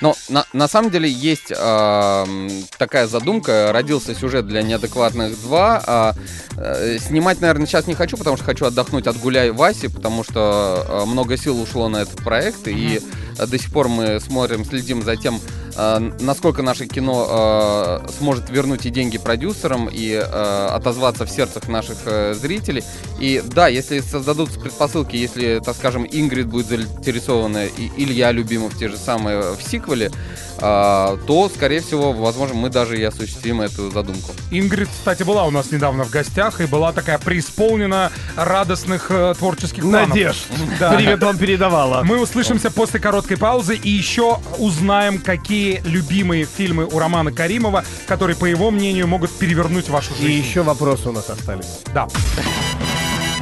Но 0.02 0.16
на, 0.30 0.46
на 0.54 0.68
самом 0.68 0.92
деле 0.92 1.10
есть 1.10 1.52
эм, 1.52 2.50
такая 2.78 3.08
задумка, 3.08 3.72
родился 3.72 4.14
сюжет 4.14 4.48
для 4.48 4.62
неадекватных 4.62 5.40
2. 5.42 5.84
а, 5.86 6.14
э, 6.58 6.98
снимать, 7.00 7.42
наверное, 7.42 7.66
сейчас 7.66 7.88
не 7.88 7.96
хочу, 7.96 8.18
потому 8.18 8.38
что 8.38 8.46
хочу 8.46 8.66
отдохнуть 8.66 9.08
от 9.08 9.18
Гуляй 9.18 9.52
Васи, 9.52 9.88
потому 9.88 10.24
что 10.24 10.86
э, 10.88 11.06
много 11.06 11.38
сил 11.38 11.60
ушло 11.62 11.90
на 11.90 11.98
этот 11.98 12.18
проект, 12.24 12.68
и 12.68 13.02
э, 13.38 13.48
до 13.48 13.58
сих 13.58 13.72
пор 13.72 13.88
мы 13.88 14.20
смотрим, 14.20 14.66
следим 14.66 15.04
за 15.04 15.16
тем, 15.16 15.36
э, 15.36 15.67
насколько 15.78 16.62
наше 16.64 16.88
кино 16.88 18.02
э, 18.06 18.12
сможет 18.18 18.50
вернуть 18.50 18.86
и 18.86 18.90
деньги 18.90 19.18
продюсерам, 19.18 19.90
и 19.92 20.12
э, 20.12 20.68
отозваться 20.72 21.26
в 21.26 21.30
сердцах 21.30 21.68
наших 21.68 21.98
э, 22.06 22.34
зрителей. 22.34 22.84
И 23.20 23.44
да, 23.46 23.68
если 23.68 24.00
создадутся 24.00 24.60
предпосылки, 24.60 25.16
если, 25.16 25.62
так 25.64 25.76
скажем, 25.76 26.06
Ингрид 26.10 26.48
будет 26.48 26.68
заинтересована, 26.68 27.66
и 27.66 27.92
Илья 27.98 28.32
Любимов 28.32 28.78
те 28.78 28.90
же 28.90 28.98
самые 28.98 29.56
в 29.56 29.62
сиквеле, 29.62 30.12
а, 30.60 31.18
то, 31.28 31.50
скорее 31.54 31.82
всего, 31.82 32.14
возможно, 32.14 32.56
мы 32.56 32.70
даже 32.70 32.98
и 32.98 33.04
осуществим 33.04 33.62
эту 33.62 33.92
задумку. 33.92 34.32
Ингрид, 34.52 34.90
кстати, 34.90 35.24
была 35.24 35.46
у 35.46 35.52
нас 35.52 35.72
недавно 35.72 36.04
в 36.04 36.10
гостях 36.10 36.62
и 36.62 36.66
была 36.66 36.92
такая 36.94 37.20
преисполнена 37.20 38.12
радостных 38.36 39.12
э, 39.12 39.36
творческих 39.38 39.84
планов. 39.84 40.10
Надежд. 40.10 40.40
Да. 40.80 40.94
Привет 40.94 41.22
вам 41.22 41.38
передавала. 41.38 42.02
Мы 42.04 42.20
услышимся 42.20 42.72
после 42.72 43.00
короткой 43.00 43.38
паузы 43.38 43.76
и 43.76 43.90
еще 43.90 44.40
узнаем, 44.58 45.20
какие 45.20 45.67
любимые 45.84 46.46
фильмы 46.46 46.86
у 46.86 47.00
Романа 47.00 47.32
Каримова, 47.32 47.84
которые, 48.08 48.36
по 48.36 48.46
его 48.46 48.72
мнению, 48.72 49.08
могут 49.08 49.32
перевернуть 49.32 49.90
вашу 49.90 50.14
И 50.20 50.22
жизнь. 50.22 50.48
еще 50.48 50.62
вопросы 50.64 51.10
у 51.10 51.12
нас 51.12 51.30
остались. 51.30 51.80
Да. 51.94 52.08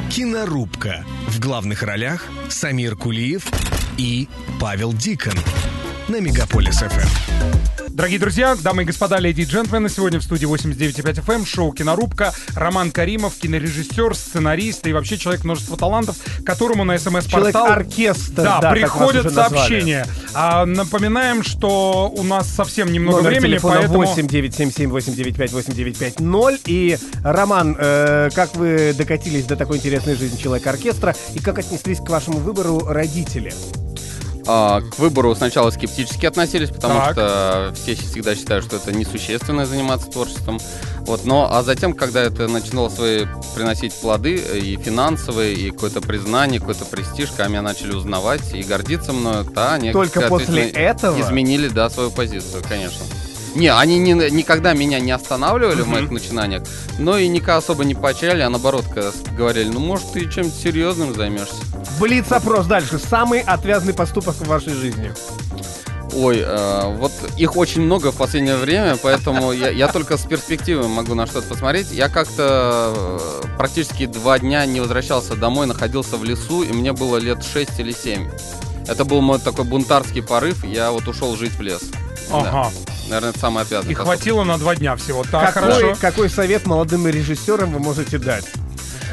Кинорубка. 0.10 1.04
В 1.28 1.40
главных 1.40 1.84
ролях 1.84 2.26
Самир 2.50 2.96
Кулиев 2.96 3.46
и 3.98 4.30
Павел 4.60 4.94
Дикон. 4.94 5.34
На 6.08 6.20
Мегаполис. 6.20 6.78
ФМ. 6.78 7.75
Дорогие 7.96 8.20
друзья, 8.20 8.58
дамы 8.62 8.82
и 8.82 8.86
господа, 8.86 9.20
леди 9.20 9.44
и 9.44 9.46
джентльмены, 9.46 9.88
сегодня 9.88 10.20
в 10.20 10.24
студии 10.24 10.46
89.5 10.46 11.26
FM 11.26 11.34
эм 11.34 11.46
шоу 11.46 11.72
«Кинорубка». 11.72 12.34
Роман 12.54 12.92
Каримов, 12.92 13.36
кинорежиссер, 13.36 14.14
сценарист 14.14 14.86
и 14.88 14.92
вообще 14.92 15.18
человек 15.18 15.46
множества 15.46 15.78
талантов, 15.78 16.18
которому 16.46 16.84
на 16.84 16.98
смс-портал... 16.98 17.68
Человек-оркестр. 17.68 18.44
Да, 18.44 18.60
да, 18.60 18.70
вас 18.72 18.80
приходят 18.80 19.34
сообщения. 19.34 20.06
А, 20.34 20.66
напоминаем, 20.66 21.42
что 21.42 22.14
у 22.14 22.24
нас 22.24 22.50
совсем 22.50 22.92
немного 22.92 23.20
Номер 23.20 23.30
времени, 23.30 23.52
телефона 23.52 23.76
поэтому... 23.76 24.00
8 24.00 24.28
977 24.28 24.90
895 24.90 25.54
8950. 25.54 26.62
И, 26.66 26.98
Роман, 27.24 27.78
э, 27.80 28.30
как 28.36 28.58
вы 28.58 28.94
докатились 28.94 29.46
до 29.46 29.56
такой 29.56 29.78
интересной 29.78 30.16
жизни 30.16 30.36
человека-оркестра 30.36 31.16
и 31.34 31.40
как 31.40 31.60
отнеслись 31.60 32.00
к 32.00 32.10
вашему 32.10 32.40
выбору 32.40 32.80
родители? 32.88 33.54
А, 34.48 34.82
к 34.82 35.00
выбору 35.00 35.34
сначала 35.36 35.72
скептически 35.72 36.26
относились, 36.26 36.70
потому 36.70 37.00
Так. 37.00 37.12
что 37.14 37.74
все 37.76 37.96
всегда 37.96 38.36
считают, 38.36 38.66
что 38.66 38.76
это 38.76 38.92
несущественно 38.92 39.66
заниматься 39.66 40.10
творчеством. 40.10 40.60
Вот, 41.00 41.26
но 41.26 41.50
а 41.52 41.64
затем, 41.64 41.94
когда 41.94 42.22
это 42.22 42.48
начинало 42.48 42.90
свои 42.90 43.26
приносить 43.56 43.94
плоды 43.94 44.42
э, 44.44 44.58
и 44.58 44.78
финансовые, 44.78 45.54
и 45.54 45.72
какое-то 45.72 46.02
признание, 46.02 46.60
какой-то 46.60 46.86
престиж, 46.86 47.30
когда 47.30 47.48
меня 47.48 47.62
начали 47.62 47.94
узнавать 47.94 48.54
и 48.54 48.64
гордиться 48.64 49.14
мною, 49.14 49.46
то 49.46 49.74
они 49.74 49.92
Только 49.92 50.22
после 50.22 50.70
этого? 50.70 51.20
изменили, 51.20 51.68
да, 51.68 51.90
свою 51.90 52.12
позицию, 52.12 52.64
конечно. 52.68 53.04
Не, 53.56 53.70
они 53.70 53.98
не- 53.98 54.30
никогда 54.32 54.74
меня 54.74 55.00
не 55.00 55.12
останавливали 55.12 55.82
в 55.82 55.88
моих 55.88 56.12
начинаниях, 56.12 56.64
но 57.00 57.18
и 57.18 57.28
никогда 57.28 57.58
особо 57.58 57.86
не 57.86 57.96
поощряли, 57.96 58.42
а 58.42 58.50
наоборот 58.50 58.86
говорили, 59.38 59.70
ну 59.70 59.80
может 59.80 60.12
ты 60.12 60.30
чем-то 60.30 60.56
серьезным 60.56 61.14
займешься. 61.16 61.56
Блиц-опрос 62.00 62.66
дальше. 62.66 63.00
Самый 63.00 63.40
отвязный 63.40 63.94
поступок 63.94 64.36
в 64.36 64.46
вашей 64.48 64.74
жизни. 64.74 65.14
Ой, 66.14 66.40
э, 66.40 66.96
вот 66.98 67.12
их 67.38 67.58
очень 67.58 67.82
много 67.82 68.12
в 68.12 68.16
последнее 68.16 68.56
время, 68.56 68.96
поэтому 68.96 69.52
я, 69.52 69.70
я 69.70 69.88
только 69.90 70.18
с 70.18 70.22
перспективы 70.22 70.88
могу 70.88 71.14
на 71.14 71.28
что-то 71.28 71.48
посмотреть. 71.48 71.92
Я 71.92 72.08
как-то 72.08 72.94
э, 73.44 73.48
практически 73.58 74.06
два 74.06 74.40
дня 74.40 74.66
не 74.66 74.80
возвращался 74.80 75.36
домой, 75.36 75.68
находился 75.68 76.16
в 76.16 76.24
лесу, 76.24 76.64
и 76.64 76.72
мне 76.72 76.94
было 76.94 77.18
лет 77.18 77.44
6 77.44 77.80
или 77.80 77.92
7. 77.92 78.30
Это 78.88 79.04
был 79.04 79.20
мой 79.22 79.40
такой 79.40 79.66
бунтарский 79.66 80.22
порыв, 80.22 80.64
я 80.64 80.92
вот 80.92 81.08
ушел 81.08 81.36
жить 81.36 81.54
в 81.54 81.62
лес. 81.62 81.82
Да. 82.32 82.70
Наверное, 83.08 83.30
это 83.32 83.40
самое 83.40 83.64
отвязное. 83.66 83.92
И 83.92 83.96
хватило 83.96 84.44
на 84.44 84.58
два 84.58 84.76
дня 84.76 84.96
всего. 84.96 85.24
Так, 85.30 85.54
какой, 85.54 85.72
хорошо. 85.74 85.98
какой 86.02 86.30
совет 86.30 86.66
молодым 86.66 87.08
режиссерам 87.08 87.72
вы 87.72 87.80
можете 87.80 88.18
дать? 88.18 88.46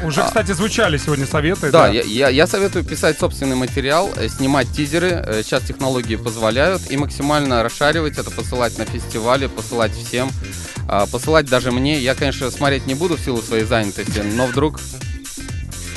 Уже, 0.03 0.21
кстати, 0.23 0.51
звучали 0.51 0.97
сегодня 0.97 1.25
советы. 1.25 1.71
Да, 1.71 1.87
я, 1.87 2.01
я- 2.01 2.27
я 2.29 2.45
советую 2.47 2.83
писать 2.83 3.17
собственный 3.19 3.55
материал, 3.55 4.09
э, 4.17 4.27
снимать 4.27 4.69
тизеры. 4.71 5.23
Э, 5.25 5.41
Сейчас 5.43 5.63
технологии 5.63 6.15
позволяют. 6.17 6.81
И 6.91 6.97
максимально 6.97 7.63
расшаривать 7.63 8.17
это, 8.17 8.29
посылать 8.31 8.77
на 8.77 8.85
фестивали, 8.85 9.47
посылать 9.47 9.93
всем. 9.93 10.29
а, 10.89 11.05
Посылать 11.05 11.45
даже 11.45 11.71
мне. 11.71 11.99
Я, 11.99 12.15
конечно, 12.15 12.51
смотреть 12.51 12.85
не 12.87 12.95
буду 12.95 13.15
в 13.15 13.21
силу 13.21 13.41
своей 13.41 13.63
занятости, 13.63 14.19
но 14.19 14.47
вдруг... 14.47 14.79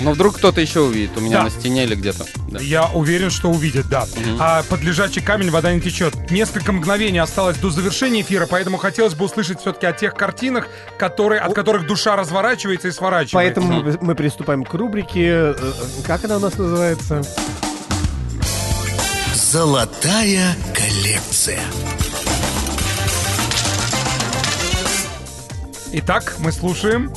Но 0.01 0.13
вдруг 0.13 0.37
кто-то 0.37 0.61
еще 0.61 0.81
увидит 0.81 1.17
у 1.17 1.21
меня 1.21 1.39
Да. 1.39 1.45
на 1.45 1.51
стене 1.51 1.85
или 1.85 1.95
где-то. 1.95 2.27
Да. 2.49 2.59
Я 2.61 2.87
уверен, 2.87 3.31
что 3.31 3.49
увидит, 3.51 3.89
да. 3.89 4.07
А 4.39 4.63
под 4.65 4.83
лежачий 4.83 5.21
камень 5.21 5.51
вода 5.51 5.73
не 5.73 5.81
течет. 5.81 6.31
Несколько 6.31 6.73
мгновений 6.73 7.19
осталось 7.19 7.57
до 7.57 7.71
завершения 7.71 8.21
эфира, 8.21 8.47
поэтому 8.47 8.77
хотелось 8.77 9.15
бы 9.15 9.25
услышать 9.25 9.61
все-таки 9.61 9.87
о 9.87 9.93
тех 9.93 10.15
картинах, 10.15 10.69
которые, 10.99 11.41
от 11.41 11.55
которых 11.55 11.87
душа 11.87 12.15
разворачивается 12.17 12.89
и 12.89 12.93
сворачивается. 12.93 13.35
Поэтому 13.61 13.83
мы- 13.83 13.99
мы 14.01 14.15
приступаем 14.15 14.65
к 14.65 14.75
рубрике. 14.75 15.27
э, 15.27 15.55
э, 15.59 15.73
Как 16.07 16.25
она 16.25 16.37
у 16.37 16.41
нас 16.41 16.57
называется? 16.59 17.23
Золотая 19.35 20.55
коллекция. 20.75 21.61
Итак, 25.93 26.35
мы 26.39 26.53
слушаем. 26.53 27.11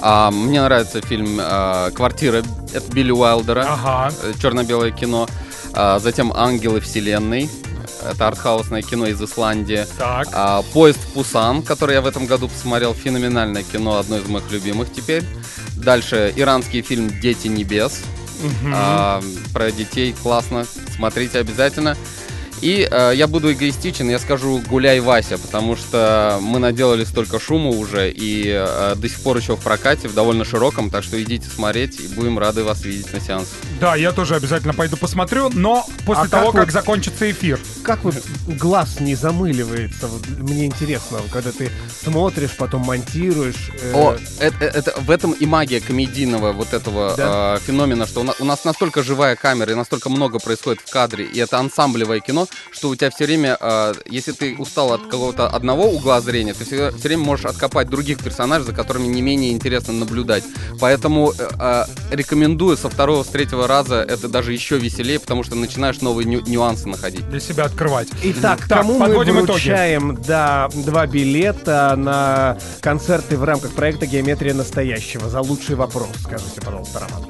А, 0.00 0.30
мне 0.30 0.62
нравится 0.62 1.00
фильм 1.00 1.38
а, 1.40 1.90
«Квартира» 1.90 2.38
от 2.74 2.88
Билли 2.92 3.10
Уайлдера. 3.10 3.66
Ага. 3.68 4.14
э, 4.22 4.32
черно-белое 4.40 4.90
кино. 4.90 5.28
А, 5.72 5.98
затем 5.98 6.32
«Ангелы 6.32 6.80
вселенной». 6.80 7.50
Это 8.08 8.28
артхаусное 8.28 8.82
кино 8.82 9.06
из 9.06 9.20
Исландии. 9.20 9.86
Так. 9.96 10.28
А, 10.32 10.62
«Поезд 10.72 10.98
в 10.98 11.12
Пусан», 11.14 11.62
который 11.62 11.94
я 11.94 12.00
в 12.00 12.06
этом 12.06 12.26
году 12.26 12.48
посмотрел. 12.48 12.94
Феноменальное 12.94 13.64
кино, 13.64 13.98
одно 13.98 14.18
из 14.18 14.28
моих 14.28 14.50
любимых 14.50 14.92
теперь. 14.92 15.24
Дальше 15.76 16.32
иранский 16.36 16.82
фильм 16.82 17.10
«Дети 17.20 17.48
небес». 17.48 18.02
А, 18.72 19.20
про 19.52 19.72
детей 19.72 20.14
классно. 20.22 20.64
Смотрите 20.94 21.38
обязательно. 21.38 21.96
И 22.60 22.88
э, 22.90 23.12
я 23.14 23.26
буду 23.28 23.52
эгоистичен, 23.52 24.08
я 24.10 24.18
скажу 24.18 24.60
«Гуляй, 24.68 25.00
Вася», 25.00 25.38
потому 25.38 25.76
что 25.76 26.38
мы 26.42 26.58
наделали 26.58 27.04
столько 27.04 27.38
шума 27.38 27.70
уже, 27.70 28.10
и 28.10 28.44
э, 28.48 28.94
до 28.96 29.08
сих 29.08 29.20
пор 29.20 29.36
еще 29.36 29.54
в 29.56 29.60
прокате, 29.60 30.08
в 30.08 30.14
довольно 30.14 30.44
широком, 30.44 30.90
так 30.90 31.04
что 31.04 31.22
идите 31.22 31.48
смотреть, 31.48 32.00
и 32.00 32.08
будем 32.08 32.38
рады 32.38 32.64
вас 32.64 32.82
видеть 32.84 33.12
на 33.12 33.20
сеанс. 33.20 33.48
Да, 33.80 33.94
я 33.94 34.10
тоже 34.12 34.34
обязательно 34.34 34.74
пойду 34.74 34.96
посмотрю, 34.96 35.50
но 35.52 35.86
после 36.04 36.24
А 36.24 36.28
того, 36.28 36.46
как 36.46 36.54
как 36.54 36.64
вот- 36.66 36.72
закончится 36.72 37.30
эфир. 37.30 37.60
Как 37.84 38.02
вот 38.02 38.16
глаз 38.46 38.98
не 38.98 39.14
замыливается? 39.14 40.08
Вот 40.08 40.26
мне 40.38 40.66
интересно, 40.66 41.20
когда 41.32 41.52
ты 41.52 41.70
смотришь, 42.02 42.56
потом 42.58 42.82
монтируешь. 42.82 43.70
э, 43.80 43.92
О, 43.94 44.16
это, 44.40 44.64
это- 44.64 44.94
в 45.00 45.10
этом 45.10 45.30
и 45.32 45.46
магия 45.46 45.80
комедийного 45.80 46.52
вот 46.52 46.72
этого 46.74 47.14
Да. 47.16 47.56
э, 47.56 47.60
феномена, 47.66 48.06
что 48.06 48.20
у 48.20 48.24
на- 48.24 48.34
у 48.40 48.44
нас 48.44 48.64
настолько 48.64 49.02
живая 49.04 49.36
камера 49.36 49.70
и 49.72 49.74
настолько 49.76 50.08
много 50.08 50.40
происходит 50.40 50.80
в 50.84 50.90
кадре, 50.90 51.24
и 51.24 51.38
это 51.38 51.58
ансамблевое 51.58 52.18
кино, 52.20 52.47
что 52.70 52.88
у 52.88 52.96
тебя 52.96 53.10
все 53.10 53.24
время, 53.26 53.56
э, 53.60 53.94
если 54.10 54.32
ты 54.32 54.56
устал 54.56 54.92
от 54.92 55.02
какого-то 55.06 55.48
одного 55.48 55.86
угла 55.90 56.20
зрения, 56.20 56.54
ты 56.54 56.64
все, 56.64 56.90
все 56.90 57.08
время 57.08 57.24
можешь 57.24 57.46
откопать 57.46 57.88
других 57.88 58.18
персонажей, 58.22 58.66
за 58.66 58.72
которыми 58.72 59.06
не 59.06 59.22
менее 59.22 59.52
интересно 59.52 59.92
наблюдать. 59.92 60.44
Поэтому 60.80 61.32
э, 61.38 61.48
э, 61.60 61.84
рекомендую 62.10 62.76
со 62.76 62.88
второго, 62.88 63.22
с 63.24 63.28
третьего 63.28 63.66
раза 63.66 63.96
это 63.96 64.28
даже 64.28 64.52
еще 64.52 64.78
веселее, 64.78 65.18
потому 65.18 65.42
что 65.42 65.54
начинаешь 65.54 66.00
новые 66.00 66.26
ню- 66.26 66.42
нюансы 66.46 66.88
находить. 66.88 67.28
Для 67.28 67.40
себя 67.40 67.64
открывать. 67.64 68.08
Итак, 68.22 68.60
Так, 68.68 68.78
кому 68.78 68.98
мы 68.98 69.12
итоги. 69.12 69.30
вручаем 69.30 70.18
да, 70.26 70.68
два 70.74 71.06
билета 71.06 71.94
на 71.96 72.58
концерты 72.80 73.36
в 73.36 73.44
рамках 73.44 73.72
проекта 73.72 74.06
«Геометрия 74.06 74.54
настоящего»? 74.54 75.28
За 75.28 75.40
лучший 75.40 75.74
вопрос, 75.76 76.08
скажите, 76.22 76.60
пожалуйста, 76.60 77.00
Роман. 77.00 77.26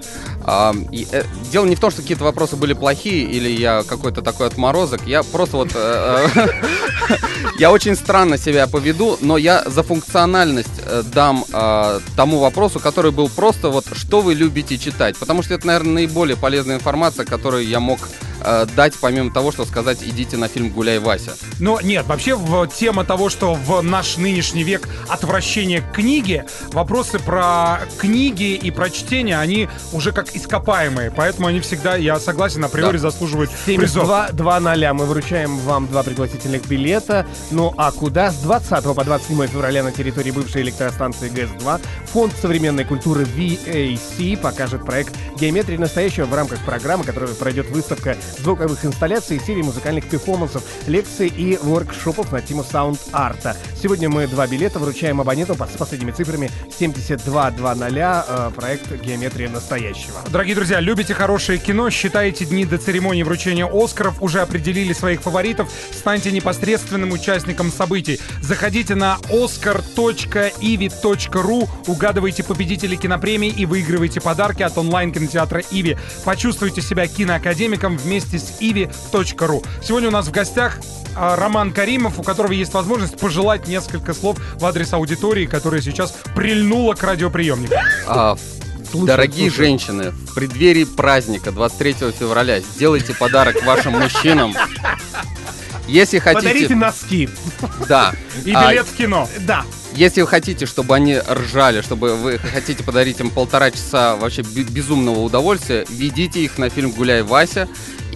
А, 0.51 0.75
э, 1.13 1.25
дело 1.53 1.67
не 1.67 1.77
в 1.77 1.81
том, 1.81 1.91
что 1.91 2.01
какие-то 2.01 2.25
вопросы 2.25 2.57
были 2.57 2.73
плохие 2.73 3.25
или 3.25 3.51
я 3.51 3.83
какой-то 3.83 4.23
такой 4.23 4.47
отморозок. 4.47 5.03
Я 5.07 5.23
просто 5.23 5.59
вот... 5.59 5.73
э, 5.75 6.27
э, 6.35 7.17
Я 7.59 7.71
очень 7.71 7.95
странно 7.95 8.39
себя 8.39 8.67
поведу, 8.67 9.19
но 9.21 9.37
я 9.37 9.63
за 9.67 9.83
функциональность 9.83 10.81
дам 11.13 11.45
э, 11.53 12.01
тому 12.17 12.39
вопросу, 12.39 12.81
который 12.81 13.11
был 13.11 13.29
просто 13.29 13.69
вот 13.69 13.85
«Что 13.93 14.23
вы 14.23 14.33
любите 14.33 14.79
читать?». 14.79 15.19
Потому 15.19 15.43
что 15.43 15.53
это, 15.53 15.67
наверное, 15.67 15.93
наиболее 15.93 16.37
полезная 16.37 16.77
информация, 16.77 17.27
которую 17.27 17.67
я 17.67 17.79
мог 17.81 17.99
э, 18.41 18.67
дать, 18.77 18.95
помимо 19.01 19.33
того, 19.33 19.53
что 19.53 19.65
сказать 19.65 19.99
«Идите 20.03 20.37
на 20.37 20.49
фильм 20.49 20.71
«Гуляй, 20.71 20.99
Вася». 20.99 21.37
Но 21.61 21.81
нет, 21.81 22.07
вообще 22.07 22.35
в 22.35 22.67
тема 22.69 23.05
того, 23.05 23.29
что 23.31 23.55
в 23.55 23.83
наш 23.83 24.17
нынешний 24.17 24.65
век 24.65 24.89
отвращение 25.09 25.81
к 25.81 25.93
книге, 25.93 26.47
вопросы 26.73 27.19
про 27.19 27.81
книги 27.99 28.55
и 28.55 28.71
про 28.71 28.91
чтение, 28.91 29.39
они 29.39 29.69
уже 29.93 30.13
как 30.13 30.35
ископаемые, 30.35 31.11
поэтому 31.11 31.49
они 31.49 31.61
всегда, 31.61 31.97
я 31.97 32.19
согласен, 32.21 32.65
априори 32.65 32.97
Да. 32.99 33.11
заслуживают 33.11 33.51
призов. 33.65 34.07
72 34.07 34.29
2 34.33 34.61
0. 34.61 34.93
Мы 34.93 35.07
вручаем 35.07 35.59
вам 35.59 35.87
два 35.89 36.03
пригласительных 36.03 36.67
билета. 36.67 37.27
Ну 37.51 37.75
а 37.77 37.91
куда? 37.93 38.31
С 38.31 38.37
20 38.37 38.95
по 38.95 39.05
27 39.05 39.47
февраля 39.49 39.83
на 39.83 39.93
территории 39.93 40.31
бывшей 40.31 40.63
электростанции 40.63 41.29
ГЭС-2 41.29 41.81
Фонд 42.13 42.33
современной 42.41 42.85
культуры 42.85 43.25
VAC 43.25 44.37
покажет 44.39 44.85
проект 44.85 45.15
«Геометрия 45.39 45.79
настоящего» 45.79 46.27
в 46.27 46.35
рамках 46.35 46.59
программы, 46.65 47.05
которая 47.05 47.29
пройдет 47.35 47.71
выставка 47.71 48.17
звуковых 48.39 48.85
инсталляций, 48.85 49.41
серии 49.45 49.63
музыкальных 49.63 50.09
перформансов, 50.09 50.63
лекций 50.87 51.29
и 51.29 51.59
воркшопов 51.63 52.33
на 52.33 52.41
тему 52.41 52.65
саунд-арта. 52.65 53.57
Сегодня 53.81 54.09
мы 54.09 54.27
два 54.27 54.47
билета 54.47 54.79
вручаем 54.79 55.21
абонентам 55.21 55.57
по- 55.57 55.67
с 55.67 55.77
последними 55.77 56.13
цифрами 56.13 56.51
7220 56.79 58.25
э, 58.29 58.51
проект 58.55 58.93
«Геометрия 59.03 59.49
настоящего». 59.49 60.15
Дорогие 60.31 60.55
друзья, 60.55 60.81
любите 60.81 61.15
хорошее 61.15 61.59
кино, 61.59 61.91
считаете 61.91 62.45
дни 62.45 62.65
до 62.65 62.79
церемонии 62.79 63.23
вручения 63.23 63.67
Оскаров, 63.67 64.23
уже 64.23 64.41
определили 64.41 64.93
своих 64.93 65.23
фаворитов, 65.23 65.69
станьте 65.93 66.31
непосредственным 66.31 67.13
участником 67.13 67.73
событий. 67.73 68.21
Заходите 68.43 68.95
на 68.95 69.19
oscar.ivi.ru, 69.31 71.69
угадывайте 71.87 72.45
победителей 72.45 72.97
кинопремий 72.97 73.51
и 73.51 73.67
выигрывайте 73.67 74.21
подарки 74.21 74.63
от 74.63 74.77
онлайн-кинотеатра 74.79 75.63
Иви. 75.71 75.97
Почувствуйте 76.25 76.83
себя 76.83 77.07
киноакадемиком 77.07 77.97
вместе 77.97 78.18
с 78.25 78.61
ivi.ru. 78.61 79.65
Сегодня 79.83 80.09
у 80.09 80.13
нас 80.13 80.27
в 80.27 80.31
гостях 80.31 80.79
а, 81.17 81.37
Роман 81.37 81.73
Каримов, 81.73 82.19
у 82.19 82.23
которого 82.23 82.53
есть 82.53 82.73
возможность 82.75 83.19
пожелать 83.19 83.67
несколько 83.69 84.15
слов 84.15 84.39
в 84.59 84.65
адрес 84.67 84.93
аудитории, 84.93 85.47
которая 85.47 85.81
сейчас 85.81 86.15
прильнула 86.35 86.95
к 86.95 87.03
радиоприемнику. 87.03 87.75
А, 88.07 88.37
Дорогие 88.95 89.51
женщины, 89.51 90.11
в 90.11 90.35
преддверии 90.35 90.85
праздника 90.85 91.53
23 91.53 91.95
февраля 92.19 92.61
сделайте 92.61 93.15
подарок 93.15 93.63
вашим 93.65 93.93
мужчинам. 93.99 94.55
Если 95.87 96.19
Подарите 96.19 96.51
хотите... 96.53 96.75
носки. 96.75 97.29
Да. 97.89 98.13
И 98.45 98.53
А, 98.53 98.71
билет 98.71 98.87
в 98.87 98.95
кино. 98.97 99.29
Да. 99.41 99.65
Если 99.95 100.21
вы 100.21 100.27
хотите, 100.27 100.67
чтобы 100.67 100.95
они 100.95 101.19
ржали, 101.19 101.81
чтобы 101.81 102.15
вы 102.17 102.39
хотите 102.39 102.85
подарить 102.85 103.21
им 103.21 103.31
полтора 103.31 103.71
часа 103.71 104.15
вообще 104.17 104.43
бе- 104.43 104.65
безумного 104.65 105.21
удовольствия, 105.21 105.87
ведите 105.89 106.41
их 106.41 106.59
на 106.59 106.69
фильм 106.69 106.91
«Гуляй, 106.91 107.23
Вася», 107.23 107.69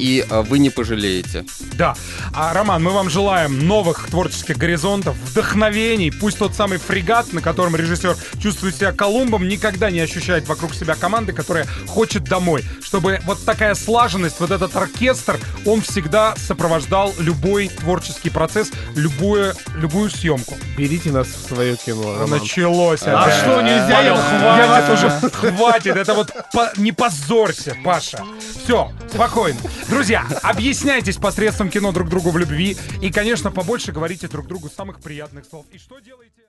и 0.02 0.26
э, 0.28 0.42
вы 0.42 0.58
не 0.58 0.68
пожалеете. 0.70 1.44
Да. 1.74 1.94
А, 2.34 2.52
Роман, 2.52 2.82
мы 2.82 2.90
вам 2.90 3.08
желаем 3.08 3.66
новых 3.68 4.08
творческих 4.10 4.58
горизонтов, 4.58 5.16
вдохновений. 5.16 6.10
Пусть 6.10 6.38
тот 6.38 6.54
самый 6.56 6.78
фрегат, 6.78 7.32
на 7.32 7.40
котором 7.40 7.76
режиссер 7.76 8.16
чувствует 8.42 8.74
себя 8.74 8.90
Колумбом, 8.92 9.46
никогда 9.46 9.90
не 9.90 10.00
ощущает 10.00 10.48
вокруг 10.48 10.74
себя 10.74 10.96
команды, 10.96 11.32
которая 11.32 11.66
хочет 11.86 12.24
домой. 12.24 12.64
Чтобы 12.82 13.20
вот 13.26 13.44
такая 13.44 13.76
слаженность, 13.76 14.40
вот 14.40 14.50
этот 14.50 14.74
оркестр, 14.74 15.38
он 15.64 15.80
всегда 15.82 16.34
сопровождал 16.36 17.14
любой 17.20 17.68
творческий 17.68 18.30
процесс, 18.30 18.72
любую, 18.96 19.54
любую 19.76 20.10
съемку. 20.10 20.56
Берите 20.76 21.12
нас 21.12 21.28
в 21.28 21.46
свое 21.48 21.76
кино, 21.76 22.16
Роман. 22.18 22.40
Началось. 22.40 23.02
А 23.04 23.22
опять. 23.22 23.38
что, 23.38 23.62
нельзя? 23.62 23.96
Павел, 23.96 24.14
Я- 24.16 24.66
хватит 24.66 24.88
я- 24.88 24.94
уже, 24.94 25.30
хватит. 25.30 25.96
Это 25.96 26.14
вот 26.14 26.32
по- 26.52 26.72
не 26.76 26.90
позорься, 26.90 27.76
Паша. 27.84 28.24
Все, 28.64 28.90
спокойно. 29.12 29.58
Друзья, 29.92 30.26
объясняйтесь 30.42 31.18
посредством 31.18 31.68
кино 31.68 31.92
друг 31.92 32.08
другу 32.08 32.30
в 32.30 32.38
любви. 32.38 32.78
И, 33.02 33.12
конечно, 33.12 33.50
побольше 33.50 33.92
говорите 33.92 34.26
друг 34.26 34.46
другу 34.46 34.70
самых 34.70 35.00
приятных 35.00 35.44
слов. 35.44 35.66
И 35.70 35.76
что 35.76 35.98
делаете? 35.98 36.41